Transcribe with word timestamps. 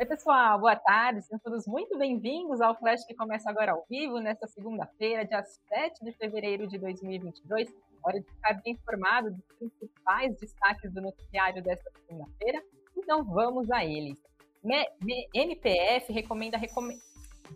Oi, 0.00 0.06
pessoal, 0.06 0.60
boa 0.60 0.76
tarde, 0.76 1.22
sejam 1.22 1.40
todos 1.40 1.66
muito 1.66 1.98
bem-vindos 1.98 2.60
ao 2.60 2.78
Flash 2.78 3.04
que 3.04 3.16
começa 3.16 3.50
agora 3.50 3.72
ao 3.72 3.84
vivo, 3.90 4.20
nesta 4.20 4.46
segunda-feira, 4.46 5.24
dia 5.24 5.42
7 5.42 6.04
de 6.04 6.12
fevereiro 6.12 6.68
de 6.68 6.78
2022. 6.78 7.68
Hora 8.04 8.20
de 8.20 8.26
ficar 8.28 8.62
bem 8.62 8.74
informado 8.74 9.32
dos 9.32 9.44
principais 9.58 10.36
destaques 10.36 10.94
do 10.94 11.02
noticiário 11.02 11.60
desta 11.64 11.90
segunda-feira. 12.06 12.62
Então 12.96 13.24
vamos 13.24 13.68
a 13.72 13.84
eles. 13.84 14.16
MPF 15.34 16.12
recomenda, 16.12 16.56
recomenda 16.56 17.02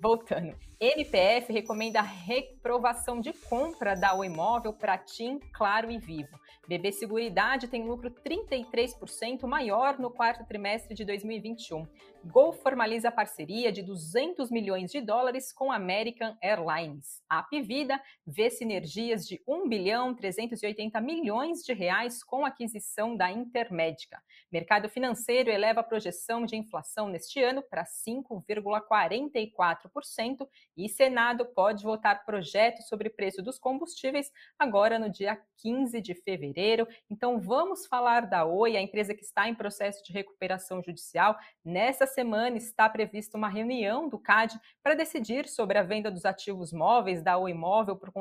voltando. 0.01 0.57
MPF 0.81 1.53
recomenda 1.53 2.01
reprovação 2.01 3.21
de 3.21 3.33
compra 3.33 3.95
da 3.95 4.15
Oi 4.15 4.27
Imóvel 4.27 4.73
para 4.73 4.99
TIM, 4.99 5.39
Claro 5.53 5.93
e 5.93 5.99
Vivo. 5.99 6.41
BB 6.67 6.93
Seguridade 6.93 7.69
tem 7.69 7.85
lucro 7.85 8.11
33% 8.11 9.47
maior 9.47 9.99
no 9.99 10.11
quarto 10.11 10.45
trimestre 10.45 10.95
de 10.95 11.05
2021. 11.05 11.87
Gol 12.25 12.53
formaliza 12.53 13.09
a 13.09 13.13
parceria 13.13 13.73
de 13.73 13.83
200 13.83 14.49
milhões 14.49 14.93
de 14.93 15.01
dólares 15.01 15.53
com 15.53 15.73
American 15.73 16.37
Airlines. 16.41 17.21
A 17.29 17.41
Apvida 17.41 18.01
vê 18.25 18.49
sinergias 18.49 19.27
de 19.27 19.43
1 19.47 19.69
bilhão 19.69 20.15
380 20.15 21.01
milhões 21.01 21.65
de 21.65 21.73
reais 21.73 22.23
com 22.23 22.45
a 22.45 22.49
aquisição 22.49 23.17
da 23.17 23.33
Intermédica. 23.33 24.23
Mercado 24.53 24.89
financeiro 24.89 25.51
eleva 25.51 25.81
a 25.81 25.85
projeção 25.85 26.47
de 26.47 26.55
inflação 26.55 27.09
neste 27.09 27.43
ano 27.43 27.61
para 27.61 27.85
5,44% 27.85 30.49
e 30.77 30.89
Senado 30.89 31.45
pode 31.45 31.83
votar 31.83 32.25
projeto 32.25 32.83
sobre 32.83 33.11
preço 33.11 33.43
dos 33.43 33.59
combustíveis 33.59 34.31
agora 34.57 34.97
no 34.97 35.11
dia 35.11 35.43
15 35.59 36.01
de 36.01 36.15
fevereiro. 36.15 36.87
Então 37.11 37.41
vamos 37.41 37.85
falar 37.87 38.27
da 38.27 38.45
Oi, 38.45 38.77
a 38.77 38.81
empresa 38.81 39.13
que 39.13 39.25
está 39.25 39.49
em 39.49 39.57
processo 39.57 40.05
de 40.05 40.13
recuperação 40.13 40.81
judicial. 40.83 41.37
Nessa 41.65 42.12
semana 42.13 42.57
está 42.57 42.89
prevista 42.89 43.37
uma 43.37 43.49
reunião 43.49 44.09
do 44.09 44.19
CAD 44.19 44.61
para 44.83 44.95
decidir 44.95 45.49
sobre 45.49 45.79
a 45.79 45.83
venda 45.83 46.11
dos 46.11 46.25
ativos 46.25 46.73
móveis 46.73 47.23
da 47.23 47.39
Oi 47.39 47.53
Imóvel 47.53 47.97
por, 47.97 48.13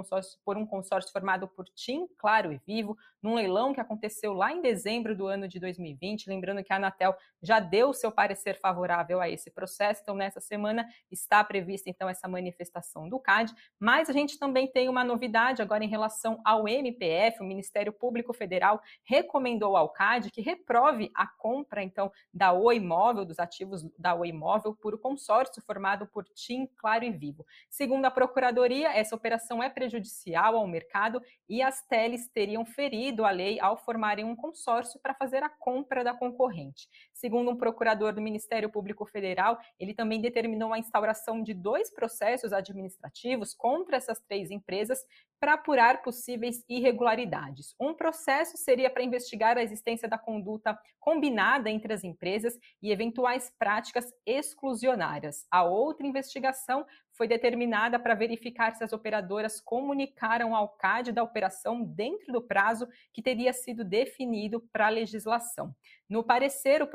por 0.45 0.57
um 0.57 0.65
consórcio 0.65 1.11
formado 1.11 1.47
por 1.47 1.65
TIM, 1.65 2.07
Claro 2.17 2.51
e 2.53 2.61
Vivo, 2.65 2.97
num 3.21 3.35
leilão 3.35 3.73
que 3.73 3.81
aconteceu 3.81 4.33
lá 4.33 4.51
em 4.51 4.61
dezembro 4.61 5.15
do 5.15 5.27
ano 5.27 5.47
de 5.47 5.59
2020. 5.59 6.27
Lembrando 6.27 6.63
que 6.63 6.71
a 6.71 6.77
Anatel 6.77 7.15
já 7.41 7.59
deu 7.59 7.93
seu 7.93 8.11
parecer 8.11 8.59
favorável 8.59 9.19
a 9.19 9.29
esse 9.29 9.51
processo, 9.51 10.01
então 10.01 10.15
nessa 10.15 10.39
semana 10.39 10.87
está 11.11 11.43
prevista 11.43 11.89
então 11.89 12.07
essa 12.07 12.27
manifestação 12.27 13.09
do 13.09 13.19
CAD, 13.19 13.53
mas 13.79 14.09
a 14.09 14.13
gente 14.13 14.39
também 14.39 14.67
tem 14.67 14.87
uma 14.87 15.03
novidade 15.03 15.61
agora 15.61 15.83
em 15.83 15.89
relação 15.89 16.39
ao 16.45 16.67
MPF, 16.67 17.41
o 17.41 17.45
Ministério 17.45 17.91
Público 17.91 18.33
Federal 18.33 18.81
recomendou 19.03 19.75
ao 19.75 19.89
CAD 19.89 20.31
que 20.31 20.41
reprove 20.41 21.11
a 21.13 21.27
compra 21.27 21.83
então 21.83 22.11
da 22.33 22.53
Oi 22.53 22.77
Imóvel, 22.77 23.25
dos 23.25 23.39
ativos 23.39 23.80
da 23.97 24.13
Oi 24.15 24.29
Imóvel 24.29 24.75
por 24.75 24.99
consórcio 24.99 25.61
formado 25.61 26.07
por 26.07 26.25
TIM, 26.25 26.67
Claro 26.77 27.03
e 27.03 27.11
Vivo. 27.11 27.45
Segundo 27.69 28.05
a 28.05 28.11
Procuradoria, 28.11 28.89
essa 28.89 29.15
operação 29.15 29.61
é 29.61 29.69
prejudicial 29.69 30.55
ao 30.55 30.67
mercado 30.67 31.21
e 31.47 31.61
as 31.61 31.81
teles 31.81 32.27
teriam 32.27 32.65
ferido 32.65 33.25
a 33.25 33.31
lei 33.31 33.59
ao 33.59 33.77
formarem 33.77 34.25
um 34.25 34.35
consórcio 34.35 34.99
para 34.99 35.13
fazer 35.13 35.43
a 35.43 35.49
compra 35.49 36.03
da 36.03 36.13
concorrente. 36.13 36.87
Segundo 37.21 37.51
um 37.51 37.55
procurador 37.55 38.13
do 38.13 38.19
Ministério 38.19 38.67
Público 38.67 39.05
Federal, 39.05 39.59
ele 39.79 39.93
também 39.93 40.19
determinou 40.19 40.73
a 40.73 40.79
instauração 40.79 41.43
de 41.43 41.53
dois 41.53 41.93
processos 41.93 42.51
administrativos 42.51 43.53
contra 43.53 43.95
essas 43.95 44.19
três 44.21 44.49
empresas 44.49 45.05
para 45.39 45.53
apurar 45.53 46.01
possíveis 46.01 46.65
irregularidades. 46.67 47.75
Um 47.79 47.93
processo 47.93 48.57
seria 48.57 48.89
para 48.89 49.03
investigar 49.03 49.55
a 49.55 49.61
existência 49.61 50.09
da 50.09 50.17
conduta 50.17 50.75
combinada 50.99 51.69
entre 51.69 51.93
as 51.93 52.03
empresas 52.03 52.57
e 52.81 52.91
eventuais 52.91 53.53
práticas 53.59 54.11
exclusionárias. 54.25 55.45
A 55.51 55.63
outra 55.63 56.07
investigação 56.07 56.87
foi 57.21 57.27
determinada 57.27 57.99
para 57.99 58.15
verificar 58.15 58.73
se 58.73 58.83
as 58.83 58.91
operadoras 58.91 59.61
comunicaram 59.61 60.55
ao 60.55 60.69
CAD 60.69 61.11
da 61.11 61.21
operação 61.21 61.83
dentro 61.83 62.33
do 62.33 62.41
prazo 62.41 62.87
que 63.13 63.21
teria 63.21 63.53
sido 63.53 63.83
definido 63.83 64.59
para 64.73 64.87
a 64.87 64.89
legislação. 64.89 65.71
No 66.09 66.23
parecer, 66.23 66.81
o 66.81 66.87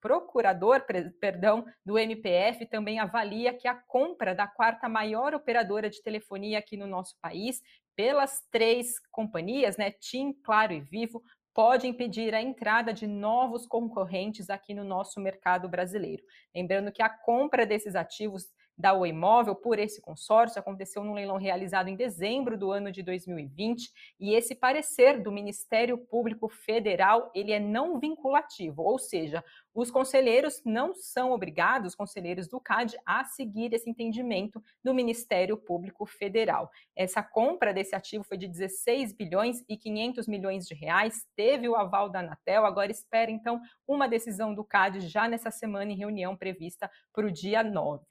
procurador, 0.00 0.86
perdão, 1.20 1.64
do 1.84 1.98
MPF 1.98 2.66
também 2.66 3.00
avalia 3.00 3.52
que 3.52 3.66
a 3.66 3.74
compra 3.74 4.32
da 4.32 4.46
quarta 4.46 4.88
maior 4.88 5.34
operadora 5.34 5.90
de 5.90 6.00
telefonia 6.00 6.60
aqui 6.60 6.76
no 6.76 6.86
nosso 6.86 7.16
país, 7.20 7.60
pelas 7.96 8.46
três 8.48 9.00
companhias, 9.10 9.76
né, 9.76 9.90
TIM, 9.90 10.32
Claro 10.44 10.72
e 10.72 10.80
Vivo, 10.80 11.20
pode 11.52 11.88
impedir 11.88 12.32
a 12.32 12.40
entrada 12.40 12.92
de 12.92 13.04
novos 13.04 13.66
concorrentes 13.66 14.48
aqui 14.48 14.72
no 14.72 14.84
nosso 14.84 15.18
mercado 15.18 15.68
brasileiro. 15.68 16.22
Lembrando 16.54 16.92
que 16.92 17.02
a 17.02 17.08
compra 17.08 17.66
desses 17.66 17.96
ativos 17.96 18.44
da 18.78 18.92
Oi 18.92 19.08
Imóvel 19.08 19.56
por 19.56 19.76
esse 19.78 20.00
consórcio 20.00 20.60
aconteceu 20.60 21.02
num 21.02 21.14
leilão 21.14 21.36
realizado 21.36 21.88
em 21.88 21.96
dezembro 21.96 22.56
do 22.56 22.70
ano 22.70 22.92
de 22.92 23.02
2020 23.02 23.92
e 24.20 24.34
esse 24.34 24.54
parecer 24.54 25.20
do 25.20 25.32
Ministério 25.32 25.98
Público 25.98 26.48
Federal 26.48 27.28
ele 27.34 27.50
é 27.50 27.58
não 27.58 27.98
vinculativo, 27.98 28.82
ou 28.82 28.96
seja, 28.96 29.42
os 29.74 29.90
conselheiros 29.90 30.62
não 30.64 30.94
são 30.94 31.32
obrigados, 31.32 31.88
os 31.88 31.94
conselheiros 31.96 32.46
do 32.46 32.60
CAD, 32.60 32.96
a 33.04 33.24
seguir 33.24 33.72
esse 33.74 33.90
entendimento 33.90 34.62
do 34.82 34.94
Ministério 34.94 35.56
Público 35.56 36.06
Federal. 36.06 36.70
Essa 36.94 37.22
compra 37.22 37.74
desse 37.74 37.96
ativo 37.96 38.22
foi 38.22 38.36
de 38.36 38.46
16 38.46 39.12
bilhões 39.12 39.64
e 39.68 39.76
500 39.76 40.28
milhões 40.28 40.66
de 40.66 40.74
reais, 40.74 41.26
teve 41.34 41.68
o 41.68 41.74
aval 41.74 42.08
da 42.08 42.20
Anatel, 42.20 42.64
agora 42.64 42.92
espera 42.92 43.30
então 43.30 43.60
uma 43.86 44.08
decisão 44.08 44.54
do 44.54 44.64
CAD 44.64 45.00
já 45.00 45.28
nessa 45.28 45.50
semana 45.50 45.90
em 45.90 45.96
reunião 45.96 46.36
prevista 46.36 46.90
para 47.12 47.26
o 47.26 47.32
dia 47.32 47.64
9. 47.64 48.04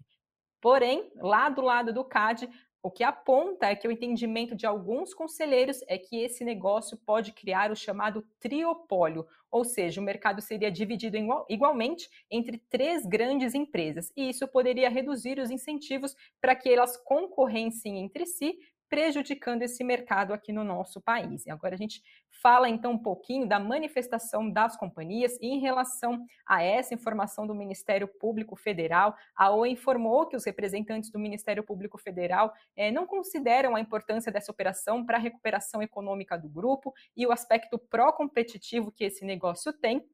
Porém, 0.61 1.11
lá 1.15 1.49
do 1.49 1.61
lado 1.61 1.93
do 1.93 2.03
CAD, 2.03 2.49
o 2.81 2.91
que 2.91 3.03
aponta 3.03 3.65
é 3.65 3.75
que 3.75 3.87
o 3.87 3.91
entendimento 3.91 4.55
de 4.55 4.65
alguns 4.65 5.13
conselheiros 5.13 5.81
é 5.87 5.97
que 5.97 6.21
esse 6.23 6.43
negócio 6.43 6.97
pode 7.05 7.33
criar 7.33 7.71
o 7.71 7.75
chamado 7.75 8.25
triopólio, 8.39 9.27
ou 9.51 9.65
seja, 9.65 9.99
o 9.99 10.03
mercado 10.03 10.41
seria 10.41 10.71
dividido 10.71 11.17
igualmente 11.49 12.09
entre 12.31 12.57
três 12.69 13.05
grandes 13.05 13.53
empresas, 13.53 14.11
e 14.15 14.29
isso 14.29 14.47
poderia 14.47 14.89
reduzir 14.89 15.39
os 15.39 15.49
incentivos 15.51 16.15
para 16.39 16.55
que 16.55 16.69
elas 16.69 16.95
concorressem 16.97 17.99
entre 17.99 18.25
si, 18.25 18.57
prejudicando 18.89 19.63
esse 19.63 19.83
mercado 19.83 20.33
aqui 20.33 20.51
no 20.51 20.63
nosso 20.63 21.01
país. 21.01 21.45
E 21.45 21.51
agora 21.51 21.75
a 21.75 21.77
gente 21.77 22.01
fala 22.41 22.69
então 22.69 22.93
um 22.93 22.97
pouquinho 22.97 23.47
da 23.47 23.59
manifestação 23.59 24.49
das 24.49 24.77
companhias 24.77 25.37
em 25.41 25.59
relação 25.59 26.25
a 26.45 26.63
essa 26.63 26.93
informação 26.93 27.45
do 27.45 27.55
Ministério 27.55 28.07
Público 28.07 28.55
Federal. 28.55 29.15
A 29.35 29.51
OE 29.51 29.71
informou 29.71 30.27
que 30.27 30.35
os 30.35 30.45
representantes 30.45 31.11
do 31.11 31.19
Ministério 31.19 31.63
Público 31.63 31.97
Federal 31.97 32.53
eh, 32.75 32.91
não 32.91 33.05
consideram 33.05 33.75
a 33.75 33.79
importância 33.79 34.31
dessa 34.31 34.51
operação 34.51 35.05
para 35.05 35.17
a 35.17 35.21
recuperação 35.21 35.81
econômica 35.81 36.37
do 36.37 36.47
grupo 36.47 36.93
e 37.15 37.25
o 37.25 37.31
aspecto 37.31 37.77
pró-competitivo 37.77 38.91
que 38.91 39.03
esse 39.03 39.25
negócio 39.25 39.73
tem 39.73 40.05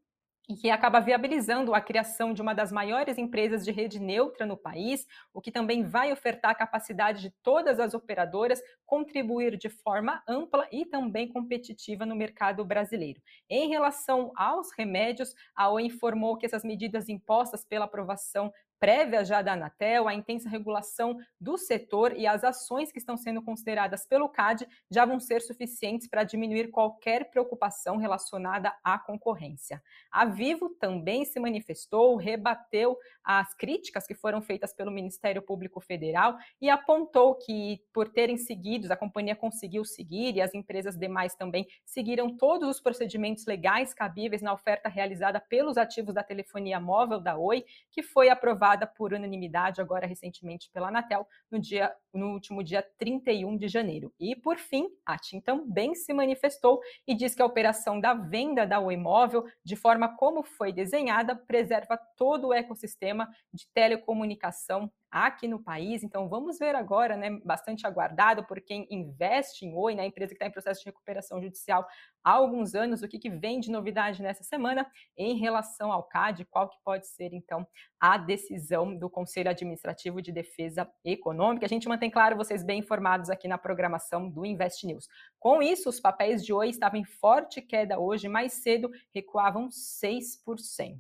e 0.50 0.56
que 0.56 0.70
acaba 0.70 1.00
viabilizando 1.00 1.74
a 1.74 1.80
criação 1.80 2.34
de 2.34 2.42
uma 2.42 2.54
das 2.54 2.72
maiores 2.72 3.18
empresas 3.18 3.64
de 3.64 3.72
rede 3.72 4.00
neutra 4.00 4.46
no 4.46 4.58
país, 4.58 5.08
o 5.34 5.42
que 5.42 5.52
também 5.52 5.84
vai 5.84 6.12
ofertar 6.12 6.52
a 6.52 6.56
capacidade 6.56 7.22
de 7.22 7.30
todas 7.42 7.80
as 7.80 7.94
operadoras 7.94 8.62
contribuir 8.86 9.58
de 9.58 9.70
forma 9.70 10.22
ampla 10.28 10.68
e 10.72 10.86
também 10.86 11.28
competitiva 11.28 12.06
no 12.06 12.16
mercado 12.16 12.64
brasileiro. 12.66 13.22
Em 13.50 13.70
relação 13.70 14.32
aos 14.36 14.72
remédios, 14.78 15.34
a 15.56 15.70
OE 15.70 15.86
informou 15.86 16.38
que 16.38 16.46
essas 16.46 16.64
medidas 16.64 17.08
impostas 17.08 17.64
pela 17.64 17.86
aprovação 17.86 18.52
prévia 18.84 19.24
já 19.24 19.42
da 19.42 19.54
Anatel, 19.54 20.10
a 20.10 20.14
intensa 20.14 20.50
regulação 20.50 21.18
do 21.40 21.58
setor 21.58 22.12
e 22.18 22.28
as 22.28 22.44
ações 22.44 22.92
que 22.92 22.98
estão 22.98 23.16
sendo 23.16 23.42
consideradas 23.42 24.06
pelo 24.06 24.28
CAD 24.28 24.68
já 24.92 25.06
vão 25.06 25.22
ser 25.22 25.42
suficientes 25.42 26.06
para 26.06 26.26
diminuir 26.26 26.70
qualquer 26.70 27.30
preocupação 27.30 27.96
relacionada 27.96 28.76
à 28.84 29.00
concorrência. 29.00 29.82
A 30.12 30.26
Vivo 30.26 30.68
também 30.68 31.24
se 31.24 31.40
manifestou, 31.40 32.18
rebateu 32.18 32.98
as 33.24 33.54
críticas 33.54 34.06
que 34.06 34.14
foram 34.14 34.42
feitas 34.42 34.74
pelo 34.74 34.92
Ministério 34.92 35.42
Público 35.42 35.80
Federal 35.80 36.36
e 36.60 36.70
apontou 36.70 37.36
que, 37.36 37.82
por 37.94 38.10
terem 38.10 38.36
seguido, 38.36 38.92
a 38.92 38.98
companhia 38.98 39.34
conseguiu 39.34 39.86
seguir 39.86 40.36
e 40.36 40.42
as 40.42 40.54
empresas 40.54 40.98
demais 40.98 41.36
também 41.36 41.66
seguiram 41.86 42.36
todos 42.36 42.68
os 42.68 42.82
procedimentos 42.82 43.46
legais 43.46 43.94
cabíveis 43.94 44.42
na 44.42 44.52
oferta 44.52 44.90
realizada 44.90 45.40
pelos 45.40 45.78
ativos 45.78 46.14
da 46.14 46.22
telefonia 46.22 46.82
móvel 46.82 47.22
da 47.22 47.38
Oi, 47.38 47.64
que 47.90 48.04
foi 48.04 48.28
aprovada 48.28 48.73
aprovada 48.74 48.88
por 48.88 49.14
unanimidade 49.14 49.82
agora 49.82 50.08
recentemente 50.08 50.70
pela 50.72 50.88
Anatel 50.88 51.28
no 51.50 51.60
dia 51.60 51.94
no 52.14 52.34
último 52.34 52.64
dia 52.64 52.86
31 52.98 53.58
de 53.58 53.68
janeiro. 53.68 54.14
E 54.20 54.36
por 54.36 54.58
fim, 54.58 54.88
a 55.06 55.18
TIM 55.18 55.40
também 55.40 55.96
se 55.96 56.14
manifestou 56.14 56.80
e 57.08 57.16
diz 57.16 57.34
que 57.34 57.42
a 57.42 57.46
operação 57.46 58.00
da 58.00 58.14
venda 58.14 58.66
da 58.66 58.80
Oi 58.80 58.98
Móvel, 58.98 59.46
de 59.64 59.76
forma 59.76 60.16
como 60.16 60.44
foi 60.44 60.72
desenhada, 60.72 61.36
preserva 61.36 61.98
todo 62.18 62.48
o 62.48 62.54
ecossistema 62.54 63.28
de 63.52 63.68
telecomunicação 63.74 64.92
aqui 65.14 65.48
no 65.48 65.60
país. 65.62 66.04
Então 66.04 66.28
vamos 66.28 66.58
ver 66.58 66.76
agora, 66.76 67.16
né, 67.16 67.30
bastante 67.46 67.86
aguardado 67.86 68.44
por 68.44 68.60
quem 68.60 68.88
investe 68.90 69.64
em 69.64 69.76
Oi, 69.76 69.94
né, 69.94 70.02
a 70.02 70.08
empresa 70.08 70.30
que 70.30 70.36
está 70.36 70.48
em 70.48 70.52
processo 70.52 70.80
de 70.80 70.88
recuperação 70.88 71.40
judicial 71.40 71.88
há 72.24 72.32
alguns 72.32 72.74
anos, 72.74 73.04
o 73.04 73.08
que, 73.08 73.20
que 73.20 73.30
vem 73.30 73.60
de 73.60 73.70
novidade 73.70 74.24
nessa 74.24 74.44
semana 74.44 74.90
em 75.16 75.38
relação 75.38 75.92
ao 75.92 76.04
CAD, 76.04 76.46
qual 76.46 76.68
que 76.68 76.78
pode 76.84 77.08
ser 77.08 77.32
então 77.32 77.68
a 78.00 78.18
decisão 78.18 78.98
do 78.98 79.10
Conselho 79.10 79.52
Administrativo 79.52 80.22
de 80.22 80.32
Defesa 80.32 80.90
Econômica. 81.06 81.66
A 81.66 81.70
gente 81.70 81.88
mantém 81.88 82.10
claro 82.10 82.36
vocês 82.36 82.64
bem 82.64 82.80
informados 82.80 83.30
aqui 83.30 83.48
na 83.48 83.58
programação 83.58 84.28
do 84.28 84.46
Invest 84.46 84.86
News. 84.88 85.08
Com 85.40 85.62
isso, 85.62 85.90
os 85.90 86.00
papéis 86.00 86.44
de 86.44 86.52
Oi 86.52 86.70
estavam 86.70 87.00
em 87.00 87.06
forte 87.06 87.62
queda 87.62 88.00
hoje, 88.00 88.28
mais 88.28 88.54
cedo 88.54 88.90
recuavam 89.14 89.70
6%. 89.70 91.00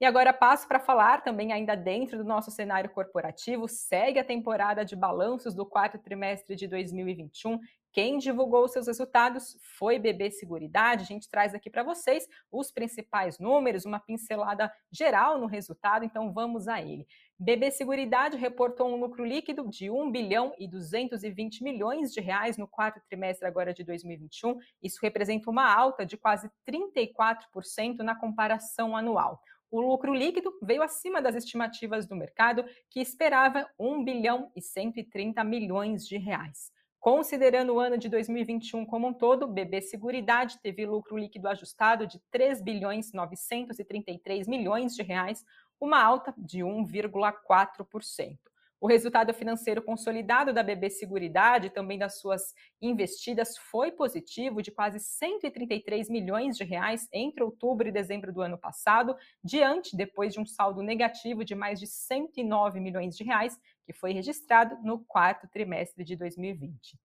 E 0.00 0.06
agora 0.06 0.32
passo 0.32 0.66
para 0.66 0.80
falar 0.80 1.22
também 1.22 1.52
ainda 1.52 1.76
dentro 1.76 2.16
do 2.16 2.24
nosso 2.24 2.50
cenário 2.50 2.88
corporativo, 2.88 3.68
segue 3.68 4.18
a 4.18 4.24
temporada 4.24 4.82
de 4.82 4.96
balanços 4.96 5.54
do 5.54 5.66
quarto 5.66 5.98
trimestre 5.98 6.56
de 6.56 6.66
2021 6.66 7.60
quem 7.92 8.18
divulgou 8.18 8.68
seus 8.68 8.86
resultados 8.86 9.58
foi 9.76 9.98
BB 9.98 10.30
Seguridade. 10.30 11.02
A 11.02 11.06
gente 11.06 11.28
traz 11.28 11.54
aqui 11.54 11.68
para 11.68 11.82
vocês 11.82 12.26
os 12.50 12.70
principais 12.70 13.38
números, 13.40 13.84
uma 13.84 13.98
pincelada 13.98 14.72
geral 14.92 15.38
no 15.38 15.46
resultado, 15.46 16.04
então 16.04 16.32
vamos 16.32 16.68
a 16.68 16.80
ele. 16.80 17.06
BB 17.36 17.72
Seguridade 17.72 18.36
reportou 18.36 18.88
um 18.88 19.00
lucro 19.00 19.24
líquido 19.24 19.68
de 19.68 19.90
1 19.90 20.10
bilhão 20.12 20.54
e 20.56 20.68
220 20.68 21.64
milhões 21.64 22.12
de 22.12 22.20
reais 22.20 22.56
no 22.56 22.68
quarto 22.68 23.00
trimestre 23.08 23.48
agora 23.48 23.74
de 23.74 23.82
2021. 23.82 24.56
Isso 24.80 25.00
representa 25.02 25.50
uma 25.50 25.68
alta 25.72 26.06
de 26.06 26.16
quase 26.16 26.48
34% 26.68 27.98
na 28.04 28.14
comparação 28.14 28.96
anual. 28.96 29.42
O 29.70 29.80
lucro 29.80 30.12
líquido 30.12 30.52
veio 30.60 30.82
acima 30.82 31.22
das 31.22 31.36
estimativas 31.36 32.04
do 32.04 32.16
mercado, 32.16 32.64
que 32.90 33.00
esperava 33.00 33.68
1 33.78 34.02
bilhão 34.02 34.50
e 34.56 34.60
130 34.60 35.44
milhões 35.44 36.06
de 36.08 36.18
reais. 36.18 36.72
Considerando 36.98 37.74
o 37.74 37.80
ano 37.80 37.96
de 37.96 38.08
2021 38.08 38.84
como 38.84 39.06
um 39.06 39.14
todo, 39.14 39.46
BB 39.46 39.80
Seguridade 39.80 40.58
teve 40.60 40.84
lucro 40.84 41.16
líquido 41.16 41.48
ajustado 41.48 42.06
de 42.06 42.20
3 42.30 42.60
bilhões 42.60 43.12
933 43.12 44.48
milhões 44.48 44.94
de 44.94 45.02
reais, 45.02 45.44
uma 45.80 46.02
alta 46.02 46.34
de 46.36 46.58
1,4%. 46.58 48.49
O 48.80 48.86
resultado 48.86 49.34
financeiro 49.34 49.82
consolidado 49.82 50.54
da 50.54 50.62
BB 50.62 50.88
Seguridade 50.88 51.68
também 51.68 51.98
das 51.98 52.18
suas 52.18 52.54
investidas 52.80 53.58
foi 53.58 53.92
positivo 53.92 54.62
de 54.62 54.70
quase 54.70 54.98
133 54.98 56.08
milhões 56.08 56.56
de 56.56 56.64
reais 56.64 57.06
entre 57.12 57.42
outubro 57.42 57.86
e 57.88 57.92
dezembro 57.92 58.32
do 58.32 58.40
ano 58.40 58.56
passado, 58.56 59.14
diante 59.44 59.94
depois 59.94 60.32
de 60.32 60.40
um 60.40 60.46
saldo 60.46 60.82
negativo 60.82 61.44
de 61.44 61.54
mais 61.54 61.78
de 61.78 61.86
109 61.86 62.80
milhões 62.80 63.14
de 63.14 63.22
reais 63.22 63.60
que 63.84 63.92
foi 63.92 64.12
registrado 64.12 64.78
no 64.82 65.04
quarto 65.04 65.46
trimestre 65.46 66.02
de 66.02 66.16
2020. 66.16 66.98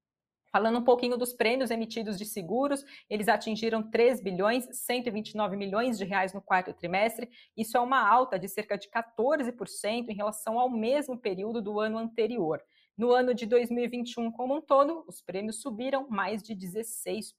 Falando 0.55 0.79
um 0.79 0.83
pouquinho 0.85 1.17
dos 1.17 1.33
prêmios 1.33 1.69
emitidos 1.69 2.17
de 2.17 2.23
seguros, 2.23 2.85
eles 3.09 3.27
atingiram 3.27 3.83
3 3.83 4.21
bilhões 4.21 4.65
129 4.71 5.57
milhões 5.57 5.97
de 5.97 6.05
reais 6.05 6.31
no 6.31 6.41
quarto 6.41 6.73
trimestre. 6.73 7.29
Isso 7.57 7.75
é 7.75 7.79
uma 7.81 7.99
alta 7.99 8.39
de 8.39 8.47
cerca 8.47 8.77
de 8.77 8.87
14% 8.89 10.07
em 10.07 10.15
relação 10.15 10.57
ao 10.57 10.69
mesmo 10.69 11.17
período 11.17 11.61
do 11.61 11.77
ano 11.77 11.97
anterior. 11.97 12.61
No 12.97 13.11
ano 13.11 13.33
de 13.33 13.45
2021 13.45 14.31
como 14.31 14.55
um 14.55 14.61
todo, 14.61 15.03
os 15.05 15.21
prêmios 15.21 15.61
subiram 15.61 16.07
mais 16.07 16.41
de 16.41 16.55
16%. 16.55 17.33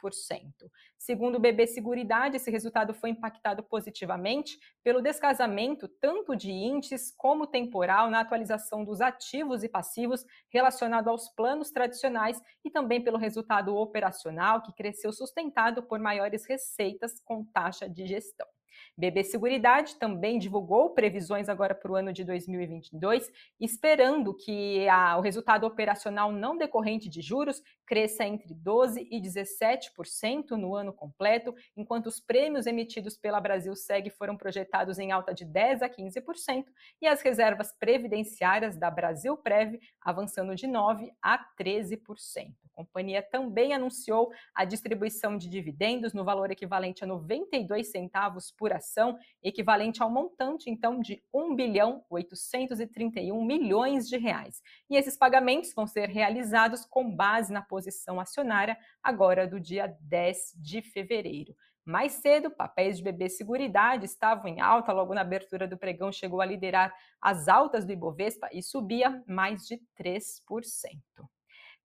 Segundo 0.98 1.36
o 1.36 1.40
BB 1.40 1.66
Seguridade, 1.66 2.36
esse 2.36 2.50
resultado 2.50 2.92
foi 2.92 3.08
impactado 3.08 3.62
positivamente 3.62 4.58
pelo 4.84 5.00
descasamento 5.00 5.88
tanto 5.88 6.36
de 6.36 6.50
índices 6.50 7.10
como 7.16 7.46
temporal 7.46 8.10
na 8.10 8.20
atualização 8.20 8.84
dos 8.84 9.00
ativos 9.00 9.64
e 9.64 9.68
passivos 9.68 10.26
relacionado 10.50 11.08
aos 11.08 11.30
planos 11.30 11.70
tradicionais 11.70 12.38
e 12.62 12.70
também 12.70 13.02
pelo 13.02 13.16
resultado 13.16 13.74
operacional 13.76 14.62
que 14.62 14.74
cresceu 14.74 15.10
sustentado 15.10 15.82
por 15.82 15.98
maiores 15.98 16.44
receitas 16.46 17.18
com 17.24 17.42
taxa 17.42 17.88
de 17.88 18.06
gestão. 18.06 18.55
BB 18.96 19.24
Seguridade 19.24 19.96
também 19.96 20.38
divulgou 20.38 20.90
previsões 20.90 21.48
agora 21.48 21.74
para 21.74 21.90
o 21.90 21.96
ano 21.96 22.12
de 22.12 22.24
2022, 22.24 23.30
esperando 23.60 24.34
que 24.34 24.88
a, 24.88 25.16
o 25.16 25.20
resultado 25.20 25.66
operacional 25.66 26.32
não 26.32 26.56
decorrente 26.56 27.08
de 27.08 27.20
juros 27.20 27.62
cresça 27.86 28.24
entre 28.24 28.54
12% 28.54 29.06
e 29.10 29.20
17% 29.20 30.50
no 30.50 30.74
ano 30.74 30.92
completo, 30.92 31.54
enquanto 31.76 32.06
os 32.06 32.20
prêmios 32.20 32.66
emitidos 32.66 33.16
pela 33.16 33.40
Brasil 33.40 33.74
Seg 33.76 34.10
foram 34.10 34.36
projetados 34.36 34.98
em 34.98 35.12
alta 35.12 35.32
de 35.32 35.46
10% 35.46 35.82
a 35.82 35.88
15% 35.88 36.64
e 37.00 37.06
as 37.06 37.22
reservas 37.22 37.72
previdenciárias 37.72 38.76
da 38.76 38.90
Brasil 38.90 39.36
Prev 39.36 39.78
avançando 40.00 40.54
de 40.54 40.66
9% 40.66 41.12
a 41.22 41.38
13%. 41.58 42.54
A 42.64 42.68
companhia 42.76 43.22
também 43.22 43.72
anunciou 43.72 44.30
a 44.54 44.64
distribuição 44.64 45.38
de 45.38 45.48
dividendos 45.48 46.12
no 46.12 46.24
valor 46.24 46.50
equivalente 46.50 47.02
a 47.02 47.06
92 47.06 47.90
centavos 47.90 48.50
por 48.50 48.72
ação, 48.72 49.18
equivalente 49.42 50.02
ao 50.02 50.10
montante 50.10 50.68
então 50.68 51.00
de 51.00 51.22
1 51.32 51.54
bilhão 51.54 52.04
831 52.10 53.42
milhões 53.44 54.06
de 54.08 54.18
reais. 54.18 54.62
E 54.90 54.96
esses 54.96 55.16
pagamentos 55.16 55.72
vão 55.74 55.86
ser 55.86 56.08
realizados 56.08 56.84
com 56.84 57.10
base 57.10 57.52
na 57.52 57.62
posição 57.76 58.18
acionária 58.18 58.74
agora 59.02 59.46
do 59.46 59.60
dia 59.60 59.94
10 60.00 60.54
de 60.56 60.80
fevereiro. 60.80 61.54
Mais 61.84 62.12
cedo, 62.12 62.50
papéis 62.50 62.96
de 62.96 63.02
BB 63.02 63.28
Seguridade 63.28 64.06
estavam 64.06 64.48
em 64.48 64.62
alta, 64.62 64.94
logo 64.94 65.12
na 65.12 65.20
abertura 65.20 65.68
do 65.68 65.76
pregão 65.76 66.10
chegou 66.10 66.40
a 66.40 66.46
liderar 66.46 66.90
as 67.20 67.48
altas 67.48 67.84
do 67.84 67.92
Ibovespa 67.92 68.48
e 68.50 68.62
subia 68.62 69.22
mais 69.28 69.66
de 69.66 69.78
3%. 70.00 70.40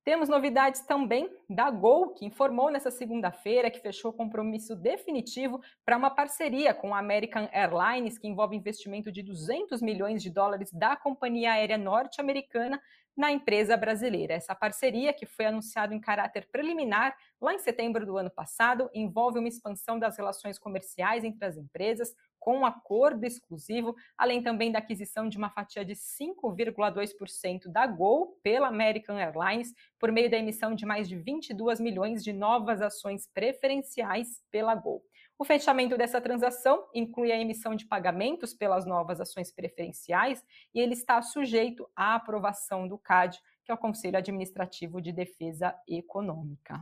Temos 0.03 0.29
novidades 0.29 0.81
também 0.81 1.29
da 1.47 1.69
Gol, 1.69 2.13
que 2.15 2.25
informou 2.25 2.71
nessa 2.71 2.89
segunda-feira 2.89 3.69
que 3.69 3.81
fechou 3.81 4.11
compromisso 4.11 4.75
definitivo 4.75 5.61
para 5.85 5.97
uma 5.97 6.09
parceria 6.09 6.73
com 6.73 6.95
a 6.95 6.99
American 6.99 7.47
Airlines, 7.51 8.17
que 8.17 8.27
envolve 8.27 8.55
investimento 8.55 9.11
de 9.11 9.21
200 9.21 9.79
milhões 9.81 10.23
de 10.23 10.31
dólares 10.31 10.71
da 10.71 10.95
companhia 10.95 11.51
aérea 11.51 11.77
norte-americana 11.77 12.81
na 13.15 13.31
empresa 13.31 13.75
brasileira. 13.75 14.33
Essa 14.33 14.55
parceria, 14.55 15.13
que 15.13 15.25
foi 15.25 15.45
anunciada 15.45 15.93
em 15.93 15.99
caráter 15.99 16.47
preliminar 16.51 17.15
lá 17.39 17.53
em 17.53 17.59
setembro 17.59 18.05
do 18.05 18.17
ano 18.17 18.29
passado, 18.29 18.89
envolve 18.93 19.39
uma 19.39 19.47
expansão 19.47 19.99
das 19.99 20.17
relações 20.17 20.57
comerciais 20.57 21.23
entre 21.23 21.45
as 21.45 21.57
empresas, 21.57 22.15
com 22.39 22.59
um 22.59 22.65
acordo 22.65 23.23
exclusivo, 23.23 23.95
além 24.17 24.41
também 24.41 24.71
da 24.71 24.79
aquisição 24.79 25.29
de 25.29 25.37
uma 25.37 25.51
fatia 25.51 25.85
de 25.85 25.93
5,2% 25.93 27.67
da 27.67 27.85
Gol 27.85 28.39
pela 28.41 28.67
American 28.67 29.17
Airlines, 29.17 29.73
por 29.99 30.11
meio 30.11 30.29
da 30.29 30.37
emissão 30.37 30.73
de 30.73 30.85
mais 30.85 31.07
de 31.07 31.15
22 31.15 31.79
milhões 31.79 32.23
de 32.23 32.33
novas 32.33 32.81
ações 32.81 33.27
preferenciais 33.31 34.41
pela 34.49 34.73
Gol. 34.73 35.03
O 35.41 35.43
fechamento 35.43 35.97
dessa 35.97 36.21
transação 36.21 36.87
inclui 36.93 37.31
a 37.31 37.35
emissão 37.35 37.75
de 37.75 37.87
pagamentos 37.87 38.53
pelas 38.53 38.85
novas 38.85 39.19
ações 39.19 39.51
preferenciais 39.51 40.45
e 40.71 40.79
ele 40.79 40.93
está 40.93 41.19
sujeito 41.19 41.89
à 41.95 42.13
aprovação 42.13 42.87
do 42.87 42.95
CAD, 42.95 43.39
que 43.65 43.71
é 43.71 43.73
o 43.73 43.77
Conselho 43.77 44.19
Administrativo 44.19 45.01
de 45.01 45.11
Defesa 45.11 45.75
Econômica. 45.87 46.79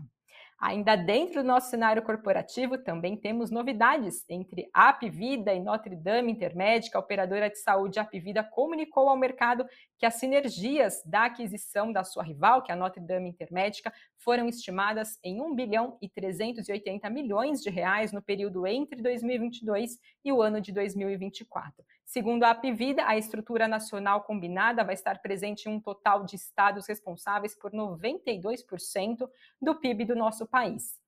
Ainda 0.62 0.98
dentro 0.98 1.42
do 1.42 1.48
nosso 1.48 1.70
cenário 1.70 2.01
corporativo, 2.01 2.78
também 2.78 3.16
temos 3.16 3.50
novidades 3.50 4.25
entre 4.28 4.70
Apvida 4.74 5.54
e 5.54 5.60
Notre 5.62 5.96
Dame 5.96 6.34
Intermédica. 6.34 6.98
A 6.98 7.01
operadora 7.01 7.50
de 7.50 7.58
saúde 7.58 7.98
Apvida 7.98 8.44
comunicou 8.44 9.08
ao 9.08 9.16
mercado 9.16 9.66
que 9.98 10.06
as 10.06 10.16
sinergias 10.16 11.01
da 11.06 11.25
aquisição 11.25 11.94
da 11.94 12.04
sua 12.04 12.24
rival, 12.24 12.62
que 12.62 12.72
é 12.72 12.75
a 12.75 12.78
Notre 12.78 13.00
Dame 13.00 13.30
Intermédica, 13.30 13.94
foram 14.18 14.50
estimadas 14.50 15.18
em 15.24 15.42
1 15.42 15.56
bilhão 15.56 15.98
e 16.01 16.10
380 16.10 17.10
milhões 17.10 17.62
de 17.62 17.70
reais 17.70 18.12
no 18.12 18.22
período 18.22 18.68
entre 18.68 19.01
2022 19.01 19.98
e 20.25 20.34
o 20.34 20.42
ano 20.42 20.60
de 20.60 20.74
2024. 20.74 21.86
Segundo 22.10 22.44
a 22.44 22.50
Apvida, 22.50 23.06
a 23.06 23.20
estrutura 23.20 23.68
nacional 23.68 24.24
combinada 24.24 24.84
vai 24.84 24.96
estar 24.96 25.22
presente 25.22 25.70
em 25.70 25.74
um 25.74 25.80
total 25.80 26.25
de 26.25 26.36
estados 26.36 26.88
responsáveis 26.88 27.54
por 27.54 27.72
92% 27.72 29.30
do 29.62 29.75
PIB 29.75 30.06
do 30.06 30.16
nosso 30.16 30.48
país. 30.48 30.99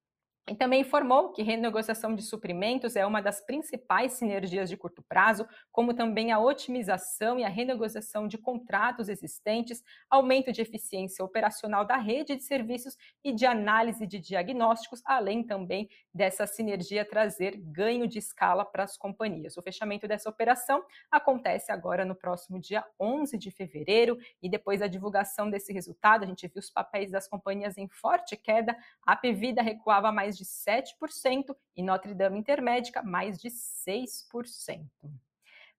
E 0.51 0.53
também 0.53 0.81
informou 0.81 1.31
que 1.31 1.41
renegociação 1.41 2.13
de 2.13 2.22
suprimentos 2.22 2.98
é 2.98 3.05
uma 3.05 3.22
das 3.22 3.39
principais 3.39 4.12
sinergias 4.12 4.70
de 4.70 4.75
curto 4.75 5.01
prazo, 5.01 5.48
como 5.72 5.93
também 5.93 6.34
a 6.34 6.39
otimização 6.39 7.39
e 7.39 7.46
a 7.46 7.48
renegociação 7.48 8.27
de 8.27 8.38
contratos 8.38 9.08
existentes, 9.08 9.81
aumento 10.10 10.51
de 10.51 10.62
eficiência 10.62 11.24
operacional 11.24 11.86
da 11.86 11.96
rede 11.96 12.36
de 12.36 12.43
serviços 12.43 12.98
e 13.24 13.31
de 13.31 13.46
análise 13.46 14.05
de 14.05 14.20
diagnósticos, 14.20 15.01
além 15.05 15.41
também 15.41 15.89
dessa 16.13 16.46
sinergia 16.46 17.05
trazer 17.05 17.55
ganho 17.55 18.05
de 18.05 18.20
escala 18.20 18.65
para 18.65 18.84
as 18.84 18.98
companhias. 18.98 19.55
O 19.55 19.62
fechamento 19.62 20.05
dessa 20.05 20.29
operação 20.29 20.84
acontece 21.10 21.72
agora 21.72 22.03
no 22.03 22.13
próximo 22.13 22.60
dia 22.60 22.84
11 23.00 23.38
de 23.38 23.51
fevereiro 23.51 24.20
e 24.43 24.50
depois 24.50 24.81
da 24.81 24.88
divulgação 24.88 25.50
desse 25.50 25.72
resultado, 25.72 26.25
a 26.25 26.27
gente 26.27 26.46
viu 26.46 26.60
os 26.60 26.70
papéis 26.70 27.10
das 27.10 27.25
companhias 27.25 27.77
em 27.77 27.88
forte 27.88 28.36
queda, 28.36 28.75
a 29.08 29.15
Pevida 29.15 29.62
recuava 29.62 30.12
mais 30.12 30.40
de 30.41 30.45
7% 30.45 31.55
e 31.75 31.83
Notre 31.83 32.15
Dame 32.15 32.39
Intermédica 32.39 33.03
mais 33.03 33.38
de 33.38 33.50
6%. 33.50 34.89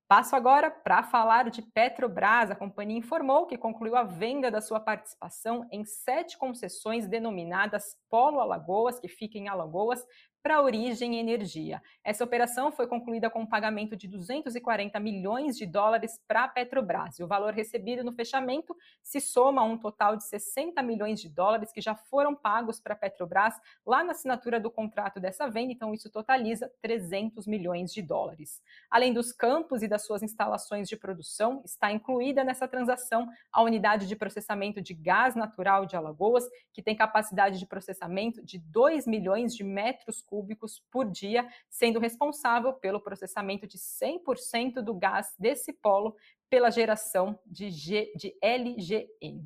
Passo 0.06 0.36
agora 0.36 0.70
para 0.70 1.02
falar 1.02 1.50
de 1.50 1.62
Petrobras. 1.62 2.50
A 2.50 2.54
companhia 2.54 2.98
informou 2.98 3.46
que 3.46 3.58
concluiu 3.58 3.96
a 3.96 4.04
venda 4.04 4.50
da 4.50 4.60
sua 4.60 4.78
participação 4.78 5.66
em 5.72 5.84
sete 5.84 6.38
concessões 6.38 7.08
denominadas 7.08 7.96
Polo 8.08 8.38
Alagoas, 8.38 9.00
que 9.00 9.08
fica 9.08 9.38
em 9.38 9.48
Alagoas, 9.48 10.06
para 10.42 10.60
Origem 10.60 11.18
Energia. 11.18 11.80
Essa 12.02 12.24
operação 12.24 12.72
foi 12.72 12.88
concluída 12.88 13.30
com 13.30 13.42
um 13.42 13.46
pagamento 13.46 13.96
de 13.96 14.08
240 14.08 14.98
milhões 14.98 15.56
de 15.56 15.64
dólares 15.64 16.20
para 16.26 16.44
a 16.44 16.48
Petrobras. 16.48 17.18
E 17.18 17.22
o 17.22 17.28
valor 17.28 17.54
recebido 17.54 18.02
no 18.02 18.12
fechamento 18.12 18.76
se 19.02 19.20
soma 19.20 19.62
a 19.62 19.64
um 19.64 19.78
total 19.78 20.16
de 20.16 20.24
60 20.24 20.82
milhões 20.82 21.20
de 21.20 21.28
dólares 21.28 21.70
que 21.70 21.80
já 21.80 21.94
foram 21.94 22.34
pagos 22.34 22.80
para 22.80 22.94
a 22.94 22.96
Petrobras 22.96 23.54
lá 23.86 24.02
na 24.02 24.10
assinatura 24.10 24.58
do 24.58 24.70
contrato 24.70 25.20
dessa 25.20 25.48
venda, 25.48 25.72
então 25.72 25.94
isso 25.94 26.10
totaliza 26.10 26.70
300 26.80 27.46
milhões 27.46 27.92
de 27.92 28.02
dólares. 28.02 28.60
Além 28.90 29.12
dos 29.12 29.32
campos 29.32 29.82
e 29.82 29.88
das 29.88 30.04
suas 30.04 30.22
instalações 30.24 30.88
de 30.88 30.96
produção, 30.96 31.62
está 31.64 31.92
incluída 31.92 32.42
nessa 32.42 32.66
transação 32.66 33.28
a 33.52 33.62
unidade 33.62 34.08
de 34.08 34.16
processamento 34.16 34.82
de 34.82 34.92
gás 34.92 35.36
natural 35.36 35.86
de 35.86 35.94
Alagoas, 35.94 36.44
que 36.72 36.82
tem 36.82 36.96
capacidade 36.96 37.60
de 37.60 37.66
processamento 37.66 38.44
de 38.44 38.58
2 38.58 39.06
milhões 39.06 39.54
de 39.54 39.62
metros 39.62 40.20
cúbicos 40.32 40.82
por 40.90 41.10
dia, 41.10 41.46
sendo 41.68 42.00
responsável 42.00 42.72
pelo 42.72 43.02
processamento 43.02 43.66
de 43.66 43.76
100% 43.76 44.80
do 44.82 44.94
gás 44.94 45.34
desse 45.38 45.74
polo 45.74 46.16
pela 46.48 46.70
geração 46.70 47.38
de, 47.44 47.70
G, 47.70 48.10
de 48.16 48.34
LGN. 48.40 49.44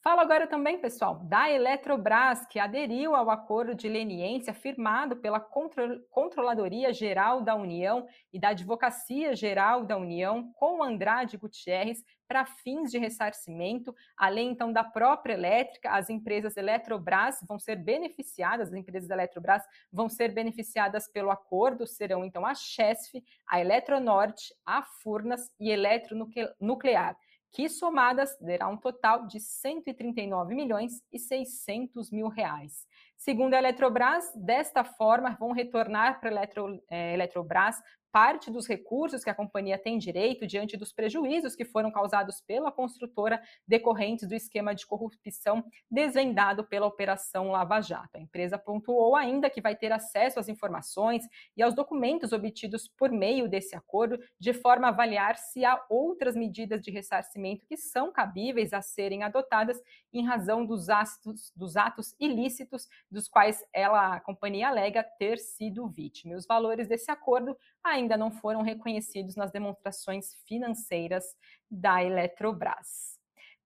Falo 0.00 0.20
agora 0.20 0.46
também, 0.46 0.80
pessoal, 0.80 1.16
da 1.24 1.50
Eletrobras, 1.50 2.46
que 2.46 2.60
aderiu 2.60 3.16
ao 3.16 3.28
acordo 3.30 3.74
de 3.74 3.88
leniência 3.88 4.54
firmado 4.54 5.16
pela 5.16 5.40
Controladoria 5.40 6.92
Geral 6.92 7.42
da 7.42 7.56
União 7.56 8.06
e 8.32 8.38
da 8.38 8.50
Advocacia 8.50 9.34
Geral 9.34 9.84
da 9.84 9.96
União 9.96 10.52
com 10.54 10.84
Andrade 10.84 11.36
Gutierrez 11.36 12.04
para 12.28 12.46
fins 12.46 12.90
de 12.92 12.98
ressarcimento, 12.98 13.92
além 14.16 14.50
então 14.50 14.72
da 14.72 14.84
própria 14.84 15.32
elétrica, 15.32 15.90
as 15.90 16.08
empresas 16.08 16.56
Eletrobras 16.56 17.38
vão 17.48 17.58
ser 17.58 17.76
beneficiadas, 17.76 18.68
as 18.68 18.74
empresas 18.74 19.08
da 19.08 19.16
Eletrobras 19.16 19.62
vão 19.92 20.08
ser 20.08 20.32
beneficiadas 20.32 21.10
pelo 21.10 21.30
acordo, 21.30 21.86
serão 21.86 22.24
então 22.24 22.46
a 22.46 22.54
Chesf, 22.54 23.20
a 23.48 23.60
Eletronorte, 23.60 24.54
a 24.64 24.82
Furnas 24.82 25.50
e 25.58 25.70
Eletronuclear 25.70 27.16
que 27.52 27.68
somadas 27.68 28.36
derá 28.40 28.68
um 28.68 28.76
total 28.76 29.26
de 29.26 29.40
139 29.40 30.54
milhões 30.54 31.02
e 31.12 31.18
600 31.18 32.10
mil 32.10 32.28
reais. 32.28 32.86
Segundo 33.16 33.54
a 33.54 33.58
Eletrobras, 33.58 34.30
desta 34.34 34.84
forma 34.84 35.36
vão 35.38 35.52
retornar 35.52 36.20
para 36.20 36.28
a 36.28 36.32
Eletro, 36.32 36.82
é, 36.88 37.14
Eletrobras 37.14 37.80
parte 38.12 38.50
dos 38.50 38.66
recursos 38.66 39.22
que 39.22 39.30
a 39.30 39.34
companhia 39.34 39.78
tem 39.78 39.98
direito 39.98 40.46
diante 40.46 40.76
dos 40.76 40.92
prejuízos 40.92 41.54
que 41.54 41.64
foram 41.64 41.90
causados 41.90 42.40
pela 42.40 42.72
construtora 42.72 43.42
decorrentes 43.66 44.28
do 44.28 44.34
esquema 44.34 44.74
de 44.74 44.86
corrupção 44.86 45.64
desvendado 45.90 46.64
pela 46.64 46.86
Operação 46.86 47.50
Lava 47.50 47.80
Jato. 47.80 48.16
A 48.16 48.20
empresa 48.20 48.58
pontuou 48.58 49.14
ainda 49.14 49.50
que 49.50 49.60
vai 49.60 49.76
ter 49.76 49.92
acesso 49.92 50.40
às 50.40 50.48
informações 50.48 51.24
e 51.56 51.62
aos 51.62 51.74
documentos 51.74 52.32
obtidos 52.32 52.88
por 52.88 53.10
meio 53.10 53.48
desse 53.48 53.76
acordo, 53.76 54.18
de 54.38 54.52
forma 54.52 54.86
a 54.86 54.90
avaliar 54.90 55.36
se 55.36 55.64
há 55.64 55.80
outras 55.88 56.34
medidas 56.34 56.82
de 56.82 56.90
ressarcimento 56.90 57.66
que 57.66 57.76
são 57.76 58.12
cabíveis 58.12 58.72
a 58.72 58.82
serem 58.82 59.22
adotadas 59.22 59.80
em 60.12 60.24
razão 60.24 60.64
dos 60.64 60.88
atos, 60.88 61.52
dos 61.54 61.76
atos 61.76 62.14
ilícitos 62.18 62.88
dos 63.10 63.28
quais 63.28 63.64
ela, 63.72 64.16
a 64.16 64.20
companhia 64.20 64.68
alega 64.68 65.02
ter 65.18 65.38
sido 65.38 65.88
vítima. 65.88 66.36
Os 66.36 66.46
valores 66.46 66.88
desse 66.88 67.10
acordo 67.10 67.56
ainda 67.90 68.16
não 68.16 68.30
foram 68.30 68.62
reconhecidos 68.62 69.36
nas 69.36 69.50
demonstrações 69.50 70.34
financeiras 70.46 71.24
da 71.70 72.02
Eletrobras. 72.02 73.18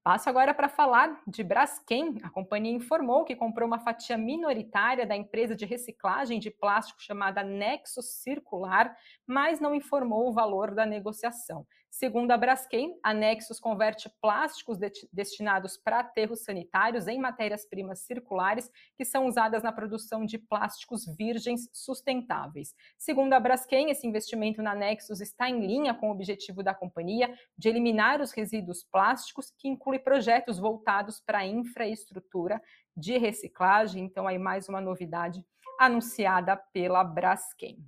Passo 0.05 0.29
agora 0.29 0.53
para 0.53 0.69
falar 0.69 1.23
de 1.29 1.45
Braskem. 1.45 2.19
A 2.25 2.31
companhia 2.31 2.73
informou 2.73 3.25
que 3.25 3.37
comprou 3.37 3.69
uma 3.69 3.79
fatia 3.79 4.19
minoritária 4.19 5.07
da 5.07 5.15
empresa 5.15 5.55
de 5.55 5.65
reciclagem 5.65 6.41
de 6.41 6.51
plástico 6.51 7.01
chamada 7.01 7.45
Nexus 7.45 8.21
Circular, 8.21 8.97
mas 9.25 9.61
não 9.61 9.73
informou 9.73 10.29
o 10.29 10.33
valor 10.33 10.75
da 10.75 10.85
negociação. 10.85 11.65
Segundo 11.95 12.31
a 12.31 12.39
Braskem, 12.39 12.99
a 13.03 13.13
Nexus 13.13 13.61
converte 13.61 14.11
plásticos 14.23 14.79
de 14.79 14.91
destinados 15.13 15.77
para 15.77 16.01
aterros 16.01 16.43
sanitários 16.43 17.07
em 17.07 17.21
matérias-primas 17.21 17.99
circulares 18.01 18.71
que 18.97 19.05
são 19.05 19.27
usadas 19.27 19.63
na 19.63 19.71
produção 19.71 20.25
de 20.25 20.39
plásticos 20.39 21.05
virgens 21.19 21.69
sustentáveis. 21.71 22.75
Segundo 22.97 23.35
a 23.35 23.39
Braskem, 23.39 23.91
esse 23.91 24.07
investimento 24.07 24.63
na 24.63 24.75
Nexus 24.75 25.21
está 25.21 25.51
em 25.51 25.67
linha 25.67 25.93
com 25.93 26.09
o 26.09 26.13
objetivo 26.13 26.63
da 26.63 26.75
companhia 26.75 27.31
de 27.59 27.69
eliminar 27.69 28.23
os 28.23 28.33
resíduos 28.33 28.83
plásticos, 28.83 29.53
que 29.59 29.69
inclui 29.69 29.99
projetos 29.99 30.59
voltados 30.59 31.21
para 31.21 31.41
a 31.41 31.47
infraestrutura 31.47 32.61
de 32.97 33.19
reciclagem. 33.19 34.03
Então, 34.03 34.27
aí 34.27 34.39
mais 34.39 34.67
uma 34.67 34.81
novidade 34.81 35.45
anunciada 35.79 36.57
pela 36.57 37.05
Braskem. 37.05 37.87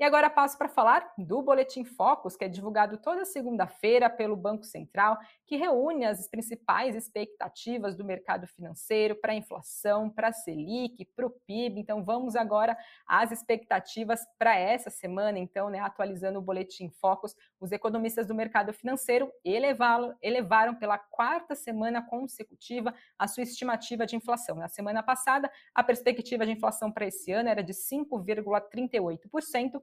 E 0.00 0.04
agora 0.04 0.28
passo 0.28 0.58
para 0.58 0.68
falar 0.68 1.12
do 1.16 1.42
Boletim 1.42 1.84
Focus, 1.84 2.34
que 2.34 2.44
é 2.44 2.48
divulgado 2.48 2.98
toda 2.98 3.24
segunda-feira 3.24 4.10
pelo 4.10 4.34
Banco 4.34 4.64
Central, 4.64 5.16
que 5.46 5.56
reúne 5.56 6.04
as 6.04 6.26
principais 6.26 6.96
expectativas 6.96 7.94
do 7.94 8.04
mercado 8.04 8.46
financeiro 8.48 9.14
para 9.14 9.32
a 9.32 9.36
inflação, 9.36 10.10
para 10.10 10.28
a 10.28 10.32
Selic, 10.32 11.04
para 11.14 11.26
o 11.26 11.30
PIB. 11.30 11.78
Então 11.78 12.02
vamos 12.02 12.34
agora 12.34 12.76
às 13.06 13.30
expectativas 13.30 14.20
para 14.38 14.56
essa 14.56 14.90
semana, 14.90 15.38
então, 15.38 15.70
né, 15.70 15.78
atualizando 15.78 16.38
o 16.38 16.42
Boletim 16.42 16.90
Focus, 16.90 17.36
os 17.60 17.70
economistas 17.70 18.26
do 18.26 18.34
mercado 18.34 18.72
financeiro 18.72 19.30
elevaram, 19.44 20.16
elevaram 20.20 20.74
pela 20.74 20.98
quarta 20.98 21.54
semana 21.54 22.02
consecutiva 22.02 22.92
a 23.18 23.28
sua 23.28 23.44
estimativa 23.44 24.04
de 24.04 24.16
inflação. 24.16 24.56
Na 24.56 24.68
semana 24.68 25.02
passada, 25.02 25.50
a 25.74 25.84
perspectiva 25.84 26.44
de 26.44 26.52
inflação 26.52 26.90
para 26.90 27.06
esse 27.06 27.30
ano 27.30 27.48
era 27.48 27.62
de 27.62 27.72
5,38%, 27.72 29.80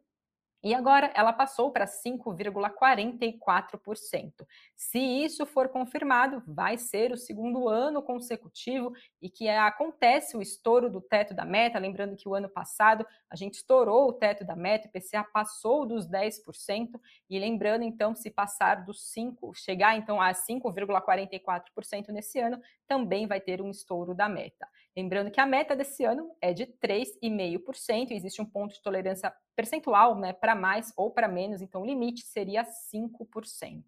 e 0.63 0.73
agora 0.73 1.11
ela 1.15 1.31
passou 1.31 1.71
para 1.71 1.85
5,44%. 1.85 4.47
Se 4.75 4.99
isso 4.99 5.45
for 5.45 5.69
confirmado, 5.69 6.43
vai 6.45 6.77
ser 6.77 7.11
o 7.11 7.17
segundo 7.17 7.69
ano 7.69 8.01
consecutivo 8.01 8.91
e 9.21 9.29
que 9.29 9.47
acontece 9.47 10.35
o 10.35 10.41
estouro 10.41 10.89
do 10.89 10.99
teto 10.99 11.33
da 11.33 11.45
meta. 11.45 11.79
Lembrando 11.79 12.15
que 12.15 12.27
o 12.27 12.35
ano 12.35 12.49
passado 12.49 13.05
a 13.29 13.35
gente 13.35 13.55
estourou 13.55 14.09
o 14.09 14.13
teto 14.13 14.43
da 14.43 14.55
meta, 14.55 14.87
o 14.87 14.89
IPCA 14.89 15.23
passou 15.23 15.85
dos 15.85 16.07
10%, 16.07 16.99
e 17.29 17.39
lembrando 17.39 17.83
então, 17.83 18.15
se 18.15 18.31
passar 18.31 18.83
dos 18.83 19.11
5, 19.11 19.53
chegar 19.53 19.95
então 19.95 20.21
a 20.21 20.31
5,44% 20.31 22.09
nesse 22.09 22.39
ano, 22.39 22.59
também 22.87 23.27
vai 23.27 23.39
ter 23.39 23.61
um 23.61 23.69
estouro 23.69 24.15
da 24.15 24.27
meta. 24.27 24.67
Lembrando 24.97 25.31
que 25.31 25.39
a 25.39 25.45
meta 25.45 25.75
desse 25.75 26.03
ano 26.03 26.35
é 26.41 26.53
de 26.53 26.65
3,5%, 26.65 28.11
existe 28.11 28.41
um 28.41 28.45
ponto 28.45 28.73
de 28.73 28.81
tolerância 28.81 29.31
percentual 29.59 30.15
né, 30.15 30.31
para 30.31 30.55
mais 30.55 30.93
ou 30.95 31.11
para 31.11 31.27
menos, 31.27 31.61
então 31.61 31.81
o 31.81 31.85
limite 31.85 32.21
seria 32.21 32.63
5%. 32.63 33.83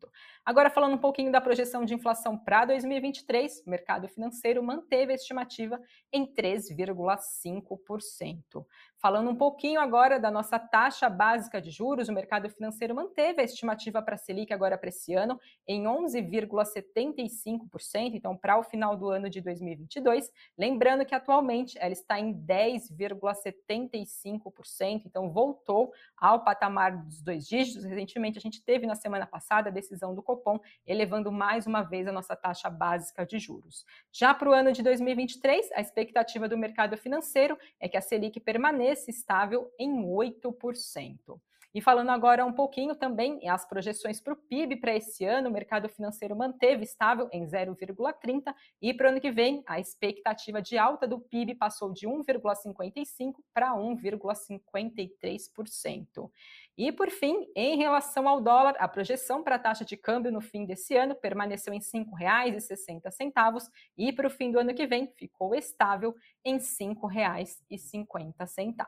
Agora, 0.46 0.70
falando 0.70 0.96
um 0.96 0.98
pouquinho 0.98 1.32
da 1.32 1.40
projeção 1.40 1.86
de 1.86 1.94
inflação 1.94 2.38
para 2.38 2.66
2023, 2.66 3.64
o 3.66 3.70
mercado 3.70 4.10
financeiro 4.10 4.62
manteve 4.62 5.14
a 5.14 5.16
estimativa 5.16 5.80
em 6.12 6.26
3,5%. 6.26 8.66
Falando 9.02 9.32
um 9.32 9.36
pouquinho 9.36 9.80
agora 9.80 10.20
da 10.20 10.30
nossa 10.30 10.60
taxa 10.60 11.10
básica 11.10 11.62
de 11.62 11.72
juros, 11.72 12.10
o 12.10 12.14
mercado 12.14 12.50
financeiro 12.50 12.94
manteve 12.94 13.40
a 13.42 13.46
estimativa 13.46 14.02
para 14.02 14.16
a 14.16 14.18
Selic 14.18 14.52
agora 14.54 14.78
para 14.78 14.90
esse 14.90 15.14
ano 15.14 15.40
em 15.66 15.86
11,75%, 15.86 18.14
então 18.14 18.36
para 18.38 18.60
o 18.60 18.64
final 18.64 18.98
do 18.98 19.10
ano 19.10 19.30
de 19.30 19.40
2022. 19.42 20.30
Lembrando 20.58 21.06
que 21.06 21.16
atualmente 21.16 21.78
ela 21.80 21.94
está 21.94 22.20
em 22.20 22.32
10,75%, 22.32 25.04
então 25.06 25.32
voltou 25.32 25.61
voltou 25.62 25.94
ao 26.18 26.44
patamar 26.44 26.98
dos 26.98 27.22
dois 27.22 27.48
dígitos. 27.48 27.84
Recentemente, 27.84 28.38
a 28.38 28.42
gente 28.42 28.62
teve 28.64 28.86
na 28.86 28.96
semana 28.96 29.26
passada 29.26 29.70
a 29.70 29.72
decisão 29.72 30.14
do 30.14 30.22
Copom, 30.22 30.60
elevando 30.86 31.32
mais 31.32 31.66
uma 31.68 31.84
vez 31.84 32.08
a 32.08 32.12
nossa 32.12 32.36
taxa 32.36 32.70
básica 32.70 33.26
de 33.26 33.40
juros. 33.40 33.86
Já 34.12 34.34
para 34.34 34.50
o 34.50 34.54
ano 34.54 34.72
de 34.72 34.84
2023, 34.84 35.72
a 35.74 35.82
expectativa 35.82 36.50
do 36.50 36.58
mercado 36.58 36.98
financeiro 36.98 37.58
é 37.80 37.88
que 37.88 37.98
a 37.98 38.02
Selic 38.02 38.40
permaneça 38.40 39.10
estável 39.10 39.72
em 39.80 40.04
8%. 40.04 41.40
E 41.74 41.80
falando 41.80 42.10
agora 42.10 42.46
um 42.46 42.52
pouquinho 42.52 42.94
também 42.96 43.48
as 43.48 43.66
projeções 43.66 44.20
para 44.20 44.34
o 44.34 44.36
PIB 44.36 44.76
para 44.76 44.94
esse 44.96 45.24
ano, 45.24 45.48
o 45.50 45.52
mercado 45.52 45.88
financeiro 45.88 46.36
manteve 46.36 46.84
estável 46.84 47.30
em 47.32 47.46
0,30 47.46 48.54
e 48.82 48.94
para 48.94 49.08
o 49.08 49.12
ano 49.12 49.22
que 49.22 49.32
vem 49.32 49.64
a 49.66 49.80
expectativa 49.80 50.62
de 50.62 50.78
alta 50.78 51.08
do 51.08 51.18
PIB 51.20 51.56
passou 51.56 51.94
de 51.94 52.06
1,55 52.06 53.36
para 53.54 53.74
1,53%. 53.74 56.30
E 56.78 56.92
por 56.92 57.10
fim, 57.10 57.48
em 57.56 57.78
relação 57.78 58.28
ao 58.28 58.42
dólar, 58.42 58.76
a 58.80 58.88
projeção 58.88 59.44
para 59.44 59.56
a 59.56 59.60
taxa 59.60 59.86
de 59.86 59.96
câmbio 59.96 60.32
no 60.32 60.42
fim 60.42 60.66
desse 60.66 60.96
ano 60.96 61.16
permaneceu 61.16 61.74
em 61.74 61.80
R$ 61.80 61.86
5,60 61.86 63.70
e 63.98 64.12
para 64.12 64.28
o 64.28 64.30
fim 64.30 64.52
do 64.52 64.60
ano 64.60 64.74
que 64.74 64.88
vem 64.88 65.08
ficou 65.16 65.54
estável 65.54 66.16
em 66.44 66.54
R$ 66.54 66.60
5,50. 66.60 68.86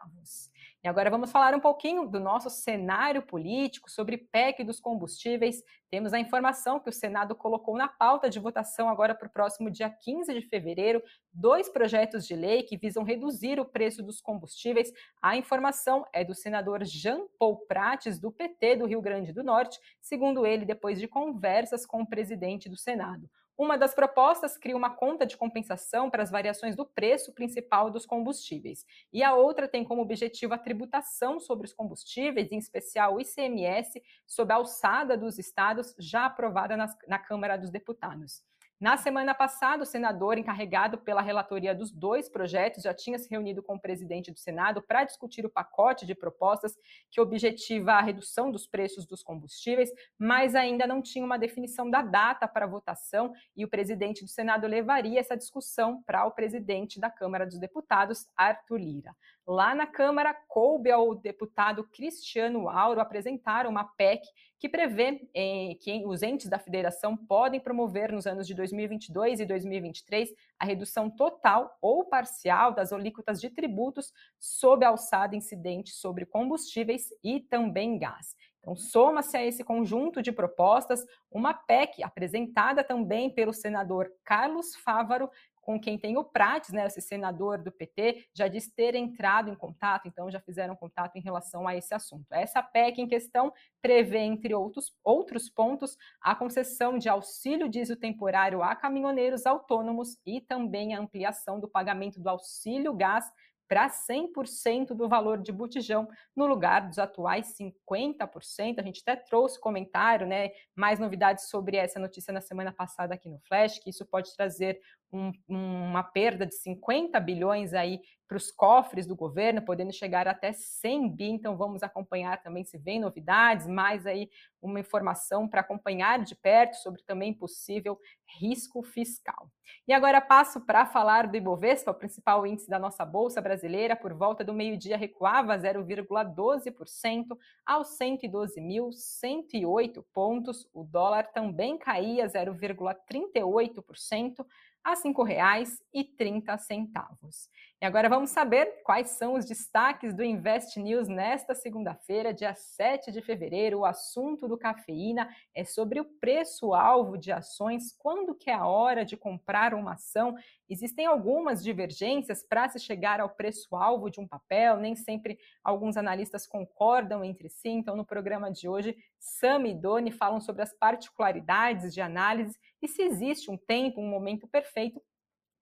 E 0.83 0.88
agora 0.88 1.10
vamos 1.10 1.31
falar 1.31 1.55
um 1.55 1.60
pouquinho 1.60 2.07
do 2.07 2.19
nosso 2.19 2.50
cenário 2.50 3.22
político 3.22 3.89
sobre 3.89 4.17
PEC 4.17 4.63
dos 4.63 4.79
combustíveis. 4.79 5.63
Temos 5.89 6.13
a 6.13 6.19
informação 6.19 6.79
que 6.79 6.89
o 6.89 6.93
Senado 6.93 7.36
colocou 7.36 7.77
na 7.77 7.88
pauta 7.88 8.29
de 8.29 8.39
votação 8.39 8.89
agora 8.89 9.15
para 9.15 9.27
o 9.27 9.31
próximo 9.31 9.69
dia 9.69 9.89
15 9.89 10.33
de 10.33 10.41
fevereiro 10.41 11.01
dois 11.31 11.69
projetos 11.69 12.27
de 12.27 12.36
lei 12.36 12.63
que 12.63 12.77
visam 12.77 13.03
reduzir 13.03 13.60
o 13.60 13.65
preço 13.65 14.03
dos 14.03 14.22
combustíveis. 14.22 14.91
A 15.22 15.36
informação 15.36 16.05
é 16.13 16.24
do 16.24 16.36
senador 16.36 16.83
Jean 16.83 17.22
Paul 17.39 17.65
Prates, 17.67 18.19
do 18.19 18.31
PT 18.31 18.77
do 18.77 18.86
Rio 18.86 19.01
Grande 19.01 19.33
do 19.33 19.43
Norte, 19.43 19.79
segundo 20.01 20.45
ele, 20.45 20.65
depois 20.65 21.00
de 21.00 21.07
conversas 21.07 21.86
com 21.86 22.01
o 22.01 22.07
presidente 22.07 22.69
do 22.69 22.77
Senado. 22.77 23.29
Uma 23.57 23.77
das 23.77 23.93
propostas 23.93 24.57
cria 24.57 24.75
uma 24.75 24.89
conta 24.89 25.25
de 25.25 25.38
compensação 25.38 26.10
para 26.10 26.24
as 26.24 26.31
variações 26.31 26.75
do 26.75 26.86
preço 26.86 27.33
principal 27.33 27.91
dos 27.91 28.05
combustíveis, 28.05 28.86
e 29.12 29.22
a 29.22 29.36
outra 29.36 29.67
tem 29.67 29.83
como 29.83 30.01
objetivo 30.01 30.53
a 30.53 30.57
tributação 30.57 31.39
sobre 31.39 31.67
os 31.67 31.74
combustíveis, 31.74 32.51
em 32.51 32.57
especial 32.57 33.15
o 33.15 33.22
ICMS, 33.22 34.01
sob 34.25 34.51
a 34.51 34.55
alçada 34.55 35.15
dos 35.15 35.38
estados, 35.38 35.93
já 36.00 36.25
aprovada 36.25 36.75
na, 36.75 36.88
na 37.07 37.19
Câmara 37.19 37.57
dos 37.57 37.69
Deputados. 37.69 38.41
Na 38.84 38.98
semana 38.98 39.34
passada, 39.34 39.84
o 39.84 39.86
senador 39.86 40.38
encarregado 40.38 40.98
pela 40.98 41.22
relatoria 41.22 41.74
dos 41.74 41.90
dois 41.90 42.28
projetos 42.28 42.84
já 42.84 42.94
tinha 42.94 43.18
se 43.18 43.30
reunido 43.30 43.63
com 43.63 43.75
o 43.75 43.80
presidente 43.80 44.30
do 44.30 44.38
Senado 44.38 44.82
para 44.82 45.06
discutir 45.06 45.46
o 45.46 45.50
pacote 45.50 46.06
de 46.06 46.13
propostas 46.13 46.78
que 47.10 47.22
objetiva 47.22 47.94
a 47.94 48.02
redução 48.02 48.52
dos 48.52 48.68
preços 48.68 49.06
dos 49.06 49.24
combustíveis, 49.24 49.90
mas 50.20 50.54
ainda 50.54 50.86
não 50.86 51.02
tinha 51.02 51.24
uma 51.24 51.40
definição 51.40 51.90
da 51.90 52.02
data 52.02 52.46
para 52.46 52.68
votação 52.68 53.32
e 53.56 53.63
o 53.63 53.70
presidente 53.70 54.22
do 54.22 54.30
Senado 54.30 54.68
levaria 54.68 55.22
essa 55.22 55.38
discussão 55.38 56.04
para 56.04 56.25
o 56.25 56.32
presidente 56.32 57.00
da 57.00 57.10
Câmara 57.10 57.46
dos 57.46 57.58
Deputados, 57.58 58.28
Arthur 58.36 58.80
Lira. 58.80 59.16
Lá 59.48 59.74
na 59.74 59.88
Câmara, 59.88 60.34
coube 60.48 60.92
ao 60.92 61.16
deputado 61.16 61.86
Cristiano 61.86 62.68
Auro 62.68 63.00
apresentar 63.00 63.66
uma 63.66 63.86
PEC 63.86 64.25
que 64.63 64.70
prevê 64.70 65.27
eh, 65.36 65.75
que 65.82 66.05
os 66.05 66.24
entes 66.24 66.48
da 66.48 66.58
federação 66.58 67.17
podem 67.17 67.60
promover 67.60 68.13
nos 68.13 68.25
anos 68.25 68.48
de 68.48 68.53
2022 68.53 69.41
e 69.41 69.46
2023 69.46 70.34
a 70.58 70.63
redução 70.63 71.10
total 71.10 71.77
ou 71.82 72.05
parcial 72.05 72.74
das 72.74 72.93
alíquotas 72.93 73.41
de 73.41 73.50
tributos 73.50 74.13
sob 74.39 74.86
a 74.86 74.88
alçada 74.88 75.36
incidente 75.36 75.91
sobre 75.91 76.25
combustíveis 76.25 77.10
e 77.22 77.41
também 77.41 78.00
gás. 78.00 78.38
Então, 78.62 78.74
soma-se 78.74 79.36
a 79.36 79.46
esse 79.46 79.65
conjunto 79.65 80.22
de 80.22 80.32
propostas 80.32 81.05
uma 81.29 81.53
PEC 81.53 82.01
apresentada 82.01 82.86
também 82.86 83.29
pelo 83.29 83.51
senador 83.51 84.10
Carlos 84.24 84.77
Fávaro, 84.77 85.29
com 85.63 85.79
quem 85.79 85.98
tem 85.98 86.17
o 86.17 86.24
Prates, 86.24 86.72
né, 86.72 86.86
esse 86.86 87.01
senador 87.01 87.58
do 87.58 87.72
PT, 87.72 88.27
já 88.34 88.48
diz 88.48 88.70
ter 88.70 88.96
entrado 88.96 89.50
em 89.50 89.55
contato, 89.55 90.08
então 90.08 90.29
já 90.29 90.39
fizeram 90.39 90.75
contato 90.75 91.15
em 91.15 91.22
relação 91.22 91.67
a 91.67 91.75
esse 91.75 91.93
assunto. 91.93 92.25
Essa 92.32 92.62
PEC 92.62 93.01
em 93.01 93.08
questão 93.08 93.51
prevê, 93.82 94.20
entre 94.20 94.53
outros, 94.53 94.93
outros 95.03 95.50
pontos, 95.50 95.98
a 96.22 96.36
concessão 96.36 96.98
de 96.98 97.10
auxílio 97.10 97.70
diesel 97.70 98.00
temporário 98.00 98.62
a 98.62 98.75
caminhoneiros 98.75 99.46
autônomos 99.46 100.17
e 100.25 100.41
também 100.41 100.93
a 100.93 101.00
ampliação 101.00 101.60
do 101.60 101.67
pagamento 101.67 102.20
do 102.20 102.29
auxílio 102.29 102.93
gás 102.93 103.32
para 103.67 103.89
100% 103.89 104.93
do 104.93 105.08
valor 105.08 105.41
de 105.41 105.51
botijão, 105.51 106.08
no 106.36 106.46
lugar 106.46 106.88
dos 106.88 107.00
atuais 107.00 107.55
50%. 107.58 108.79
A 108.79 108.84
gente 108.84 109.01
até 109.05 109.15
trouxe 109.15 109.60
comentário, 109.60 110.27
né, 110.27 110.51
mais 110.75 111.00
novidades 111.00 111.50
sobre 111.50 111.77
essa 111.77 112.00
notícia 112.00 112.34
na 112.34 112.41
semana 112.41 112.72
passada 112.72 113.13
aqui 113.13 113.29
no 113.29 113.39
Flash, 113.39 113.79
que 113.79 113.89
isso 113.89 114.05
pode 114.05 114.36
trazer 114.36 114.79
um, 115.12 115.32
uma 115.48 116.03
perda 116.03 116.46
de 116.46 116.55
50 116.55 117.20
bilhões 117.20 117.74
aí 117.74 118.00
para 118.34 118.38
os 118.38 118.52
cofres 118.52 119.06
do 119.06 119.16
governo, 119.16 119.62
podendo 119.62 119.94
chegar 119.94 120.28
até 120.28 120.52
100 120.52 121.10
bi. 121.10 121.25
Então 121.25 121.56
vamos 121.56 121.84
acompanhar 121.84 122.42
também 122.42 122.66
se 122.66 122.80
vem 122.80 123.00
novidades, 123.00 123.68
mais 123.68 124.08
aí 124.08 124.28
uma 124.60 124.80
informação 124.80 125.48
para 125.48 125.62
acompanhar 125.62 126.24
de 126.24 126.36
perto 126.36 126.74
sobre 126.78 127.04
também 127.04 127.32
possível 127.32 128.00
risco 128.40 128.82
fiscal. 128.82 129.48
E 129.88 129.94
agora 129.94 130.20
passo 130.20 130.62
para 130.62 130.84
falar 130.84 131.28
do 131.28 131.38
Ibovespa, 131.38 131.92
o 131.92 131.96
principal 131.96 132.48
índice 132.48 132.68
da 132.68 132.80
nossa 132.80 133.06
bolsa 133.06 133.40
brasileira, 133.40 133.96
por 133.96 134.16
volta 134.16 134.44
do 134.44 134.52
meio-dia 134.52 134.98
recuava 134.98 135.56
0,12% 135.56 137.38
aos 137.63 137.90
112.108 138.00 140.03
pontos. 140.12 140.68
O 140.74 140.84
dólar 140.84 141.31
também 141.31 141.77
caía 141.77 142.25
0,38% 142.25 144.44
a 144.84 144.92
R$ 144.92 144.98
5,30. 144.98 147.50
E 147.83 147.85
agora 147.85 148.07
vamos 148.07 148.29
saber 148.29 148.81
quais 148.81 149.09
são 149.09 149.33
os 149.33 149.43
destaques 149.43 150.13
do 150.13 150.24
Invest 150.24 150.79
News 150.79 151.09
nesta 151.09 151.53
segunda-feira, 151.53 152.33
dia 152.33 152.55
7 152.55 153.11
de 153.11 153.22
fevereiro. 153.22 153.79
O 153.79 153.85
assunto 153.85 154.48
do 154.48 154.57
cafeína 154.57 155.27
é 155.53 155.65
sobre 155.65 156.00
o 156.00 156.05
preço-alvo 156.05 157.17
de 157.17 157.29
ações, 157.29 157.93
quando 158.00 158.35
que 158.35 158.50
é 158.50 158.53
a 158.53 158.65
hora 158.65 159.03
de 159.03 159.17
comprar 159.17 159.74
uma 159.74 159.96
ação. 159.96 160.33
Existem 160.69 161.05
algumas 161.05 161.61
divergências 161.61 162.41
para 162.41 162.69
se 162.69 162.79
chegar 162.79 163.19
ao 163.19 163.31
preço-alvo 163.31 164.09
de 164.09 164.22
um 164.22 164.27
papel, 164.29 164.77
nem 164.77 164.96
sempre 164.96 165.37
alguns 165.61 165.98
analistas 165.98 166.48
concordam 166.48 167.22
entre 167.22 167.50
si. 167.50 167.67
Então, 167.67 167.98
no 167.98 168.05
programa 168.05 168.50
de 168.50 168.69
hoje, 168.69 168.96
Sam 169.19 169.67
e 169.67 169.75
Doni 169.75 170.09
falam 170.09 170.39
sobre 170.39 170.61
as 170.61 170.72
particularidades 170.72 171.93
de 171.93 172.00
análise 172.00 172.57
e 172.81 172.87
se 172.87 173.01
existe 173.01 173.51
um 173.51 173.57
tempo, 173.57 174.00
um 174.00 174.07
momento 174.07 174.48
perfeito 174.48 175.01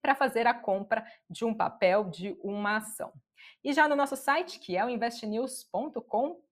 para 0.01 0.15
fazer 0.15 0.47
a 0.47 0.53
compra 0.53 1.05
de 1.29 1.45
um 1.45 1.53
papel, 1.53 2.05
de 2.05 2.37
uma 2.43 2.77
ação. 2.77 3.13
E 3.63 3.73
já 3.73 3.87
no 3.87 3.95
nosso 3.95 4.15
site, 4.15 4.59
que 4.59 4.75
é 4.75 4.85
o 4.85 4.89
investnews.com.br, 4.89 6.50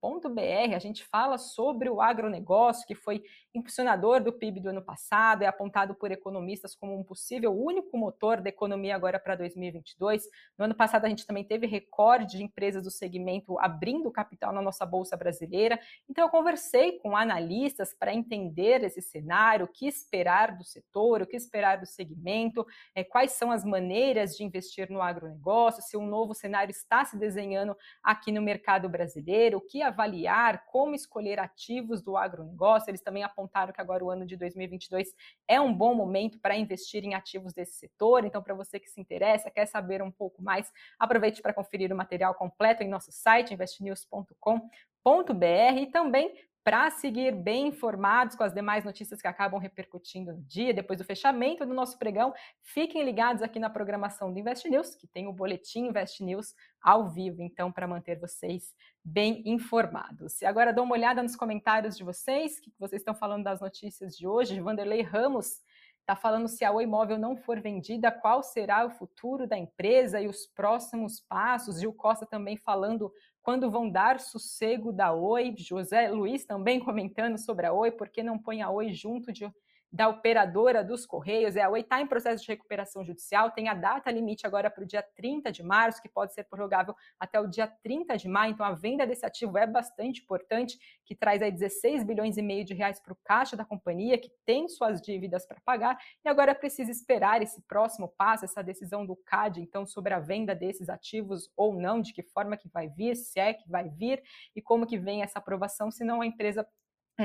a 0.75 0.79
gente 0.79 1.03
fala 1.05 1.37
sobre 1.37 1.89
o 1.89 2.01
agronegócio, 2.01 2.87
que 2.87 2.95
foi 2.95 3.23
impulsionador 3.53 4.23
do 4.23 4.31
PIB 4.31 4.59
do 4.59 4.69
ano 4.69 4.81
passado, 4.81 5.43
é 5.43 5.47
apontado 5.47 5.95
por 5.95 6.11
economistas 6.11 6.75
como 6.75 6.97
um 6.97 7.03
possível 7.03 7.51
único 7.51 7.97
motor 7.97 8.41
da 8.41 8.49
economia 8.49 8.95
agora 8.95 9.19
para 9.19 9.35
2022. 9.35 10.23
No 10.57 10.65
ano 10.65 10.75
passado, 10.75 11.05
a 11.05 11.09
gente 11.09 11.25
também 11.25 11.43
teve 11.43 11.67
recorde 11.67 12.37
de 12.37 12.43
empresas 12.43 12.83
do 12.83 12.91
segmento 12.91 13.59
abrindo 13.59 14.11
capital 14.11 14.53
na 14.53 14.61
nossa 14.61 14.85
bolsa 14.85 15.17
brasileira. 15.17 15.79
Então, 16.09 16.25
eu 16.25 16.29
conversei 16.29 16.99
com 16.99 17.17
analistas 17.17 17.93
para 17.93 18.13
entender 18.13 18.83
esse 18.83 19.01
cenário, 19.01 19.65
o 19.65 19.69
que 19.69 19.87
esperar 19.87 20.55
do 20.55 20.63
setor, 20.63 21.21
o 21.21 21.27
que 21.27 21.35
esperar 21.35 21.77
do 21.79 21.85
segmento, 21.85 22.65
é, 22.95 23.03
quais 23.03 23.31
são 23.31 23.51
as 23.51 23.65
maneiras 23.65 24.35
de 24.35 24.43
investir 24.43 24.89
no 24.89 25.01
agronegócio, 25.01 25.83
se 25.83 25.97
um 25.97 26.05
novo 26.05 26.33
cenário 26.33 26.71
está 26.71 27.03
se 27.03 27.17
desenhando 27.17 27.75
aqui 28.03 28.31
no 28.31 28.41
mercado 28.41 28.87
brasileiro, 28.87 29.57
o 29.57 29.61
que 29.61 29.81
avaliar, 29.89 30.65
como 30.65 30.95
escolher 30.95 31.39
ativos 31.39 32.01
do 32.01 32.17
agronegócio. 32.17 32.89
Eles 32.89 33.01
também 33.01 33.23
apontaram 33.23 33.73
que 33.73 33.81
agora 33.81 34.03
o 34.03 34.09
ano 34.09 34.25
de 34.25 34.35
2022 34.37 35.13
é 35.47 35.59
um 35.59 35.73
bom 35.73 35.93
momento 35.93 36.39
para 36.39 36.55
investir 36.55 37.03
em 37.03 37.13
ativos 37.13 37.53
desse 37.53 37.73
setor. 37.73 38.25
Então, 38.25 38.41
para 38.41 38.53
você 38.53 38.79
que 38.79 38.89
se 38.89 38.99
interessa, 38.99 39.51
quer 39.51 39.65
saber 39.65 40.01
um 40.01 40.11
pouco 40.11 40.41
mais, 40.41 40.71
aproveite 40.97 41.41
para 41.41 41.53
conferir 41.53 41.91
o 41.91 41.95
material 41.95 42.33
completo 42.33 42.81
em 42.81 42.87
nosso 42.87 43.11
site 43.11 43.53
investnews.com.br 43.53 45.79
e 45.79 45.87
também 45.87 46.33
para 46.69 46.91
seguir 46.91 47.33
bem 47.33 47.69
informados 47.69 48.35
com 48.35 48.43
as 48.43 48.53
demais 48.53 48.85
notícias 48.85 49.19
que 49.19 49.27
acabam 49.27 49.59
repercutindo 49.59 50.31
no 50.31 50.41
dia, 50.43 50.71
depois 50.71 50.99
do 50.99 51.03
fechamento 51.03 51.65
do 51.65 51.73
nosso 51.73 51.97
pregão, 51.97 52.31
fiquem 52.61 53.03
ligados 53.03 53.41
aqui 53.41 53.57
na 53.57 53.71
programação 53.71 54.31
do 54.31 54.37
Invest 54.37 54.69
News, 54.69 54.93
que 54.93 55.07
tem 55.07 55.27
o 55.27 55.33
boletim 55.33 55.87
Invest 55.87 56.23
News 56.23 56.53
ao 56.79 57.09
vivo, 57.09 57.41
então, 57.41 57.71
para 57.71 57.87
manter 57.87 58.19
vocês 58.19 58.75
bem 59.03 59.41
informados. 59.47 60.43
E 60.43 60.45
agora 60.45 60.71
dou 60.71 60.83
uma 60.83 60.93
olhada 60.93 61.23
nos 61.23 61.35
comentários 61.35 61.97
de 61.97 62.03
vocês, 62.03 62.59
que 62.59 62.71
vocês 62.77 63.01
estão 63.01 63.15
falando 63.15 63.45
das 63.45 63.59
notícias 63.59 64.15
de 64.15 64.27
hoje. 64.27 64.61
Vanderlei 64.61 65.01
Ramos 65.01 65.63
está 66.09 66.15
falando 66.15 66.47
se 66.47 66.65
a 66.65 66.71
Oi 66.71 66.85
Imóvel 66.85 67.19
não 67.19 67.37
for 67.37 67.61
vendida, 67.61 68.11
qual 68.11 68.41
será 68.41 68.83
o 68.83 68.89
futuro 68.89 69.45
da 69.45 69.55
empresa 69.55 70.19
e 70.19 70.27
os 70.27 70.47
próximos 70.47 71.19
passos. 71.19 71.79
Gil 71.79 71.93
Costa 71.93 72.25
também 72.25 72.57
falando 72.57 73.13
quando 73.43 73.69
vão 73.69 73.87
dar 73.87 74.19
sossego 74.19 74.91
da 74.91 75.13
Oi. 75.13 75.53
José 75.55 76.09
Luiz 76.09 76.45
também 76.45 76.79
comentando 76.79 77.37
sobre 77.37 77.67
a 77.67 77.73
Oi, 77.73 77.91
porque 77.91 78.23
não 78.23 78.39
põe 78.39 78.63
a 78.63 78.71
Oi 78.71 78.91
junto 78.91 79.31
de 79.31 79.45
da 79.91 80.07
operadora 80.07 80.83
dos 80.83 81.05
Correios. 81.05 81.55
É, 81.55 81.63
a 81.63 81.69
Oi 81.69 81.81
está 81.81 81.99
em 81.99 82.07
processo 82.07 82.43
de 82.43 82.49
recuperação 82.49 83.03
judicial, 83.03 83.51
tem 83.51 83.67
a 83.67 83.73
data 83.73 84.11
limite 84.11 84.45
agora 84.45 84.69
para 84.69 84.83
o 84.83 84.87
dia 84.87 85.03
30 85.15 85.51
de 85.51 85.63
março, 85.63 86.01
que 86.01 86.09
pode 86.09 86.33
ser 86.33 86.43
prorrogável 86.43 86.95
até 87.19 87.39
o 87.39 87.47
dia 87.47 87.67
30 87.67 88.17
de 88.17 88.27
maio. 88.27 88.53
Então, 88.53 88.65
a 88.65 88.73
venda 88.73 89.05
desse 89.05 89.25
ativo 89.25 89.57
é 89.57 89.65
bastante 89.65 90.21
importante, 90.21 90.77
que 91.05 91.15
traz 91.15 91.41
aí 91.41 91.51
16 91.51 92.03
bilhões 92.03 92.37
e 92.37 92.41
meio 92.41 92.63
de 92.63 92.73
reais 92.73 92.99
para 92.99 93.13
o 93.13 93.17
caixa 93.23 93.57
da 93.57 93.65
companhia, 93.65 94.17
que 94.17 94.31
tem 94.45 94.67
suas 94.69 95.01
dívidas 95.01 95.45
para 95.45 95.59
pagar, 95.65 95.97
e 96.23 96.29
agora 96.29 96.53
precisa 96.53 96.91
esperar 96.91 97.41
esse 97.41 97.61
próximo 97.63 98.07
passo, 98.07 98.45
essa 98.45 98.61
decisão 98.61 99.05
do 99.05 99.15
CAD, 99.15 99.61
então, 99.61 99.85
sobre 99.85 100.13
a 100.13 100.19
venda 100.19 100.53
desses 100.53 100.89
ativos 100.89 101.49
ou 101.55 101.73
não, 101.73 101.99
de 101.99 102.13
que 102.13 102.21
forma 102.21 102.55
que 102.57 102.69
vai 102.69 102.87
vir, 102.89 103.15
se 103.15 103.39
é 103.39 103.53
que 103.53 103.67
vai 103.67 103.89
vir, 103.89 104.21
e 104.55 104.61
como 104.61 104.85
que 104.85 104.97
vem 104.97 105.23
essa 105.23 105.39
aprovação, 105.39 105.89
senão 105.89 106.21
a 106.21 106.25
empresa 106.25 106.67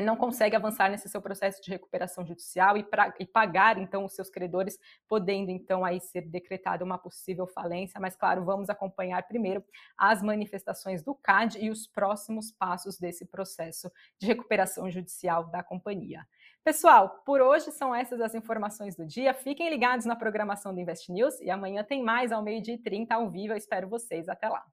não 0.02 0.16
consegue 0.16 0.56
avançar 0.56 0.90
nesse 0.90 1.08
seu 1.08 1.20
processo 1.20 1.62
de 1.62 1.70
recuperação 1.70 2.24
judicial 2.26 2.76
e, 2.76 2.82
pra, 2.82 3.14
e, 3.18 3.26
pagar 3.26 3.78
então 3.78 4.04
os 4.04 4.14
seus 4.14 4.30
credores, 4.30 4.78
podendo 5.08 5.50
então 5.50 5.84
aí 5.84 6.00
ser 6.00 6.22
decretada 6.22 6.84
uma 6.84 6.98
possível 6.98 7.46
falência. 7.46 8.00
Mas 8.00 8.16
claro, 8.16 8.44
vamos 8.44 8.68
acompanhar 8.68 9.22
primeiro 9.26 9.64
as 9.96 10.22
manifestações 10.22 11.02
do 11.02 11.14
CAD 11.14 11.58
e 11.58 11.70
os 11.70 11.86
próximos 11.86 12.50
passos 12.50 12.98
desse 12.98 13.24
processo 13.24 13.90
de 14.18 14.26
recuperação 14.26 14.90
judicial 14.90 15.44
da 15.44 15.62
companhia. 15.62 16.26
Pessoal, 16.64 17.22
por 17.26 17.42
hoje 17.42 17.70
são 17.72 17.94
essas 17.94 18.22
as 18.22 18.34
informações 18.34 18.96
do 18.96 19.04
dia. 19.04 19.34
Fiquem 19.34 19.68
ligados 19.68 20.06
na 20.06 20.16
programação 20.16 20.74
do 20.74 20.80
Invest 20.80 21.12
News 21.12 21.38
e 21.40 21.50
amanhã 21.50 21.84
tem 21.84 22.02
mais 22.02 22.32
ao 22.32 22.42
meio-dia 22.42 22.74
e 22.74 22.78
30 22.78 23.14
ao 23.14 23.30
vivo. 23.30 23.52
Eu 23.52 23.58
espero 23.58 23.86
vocês. 23.86 24.30
Até 24.30 24.48
lá. 24.48 24.64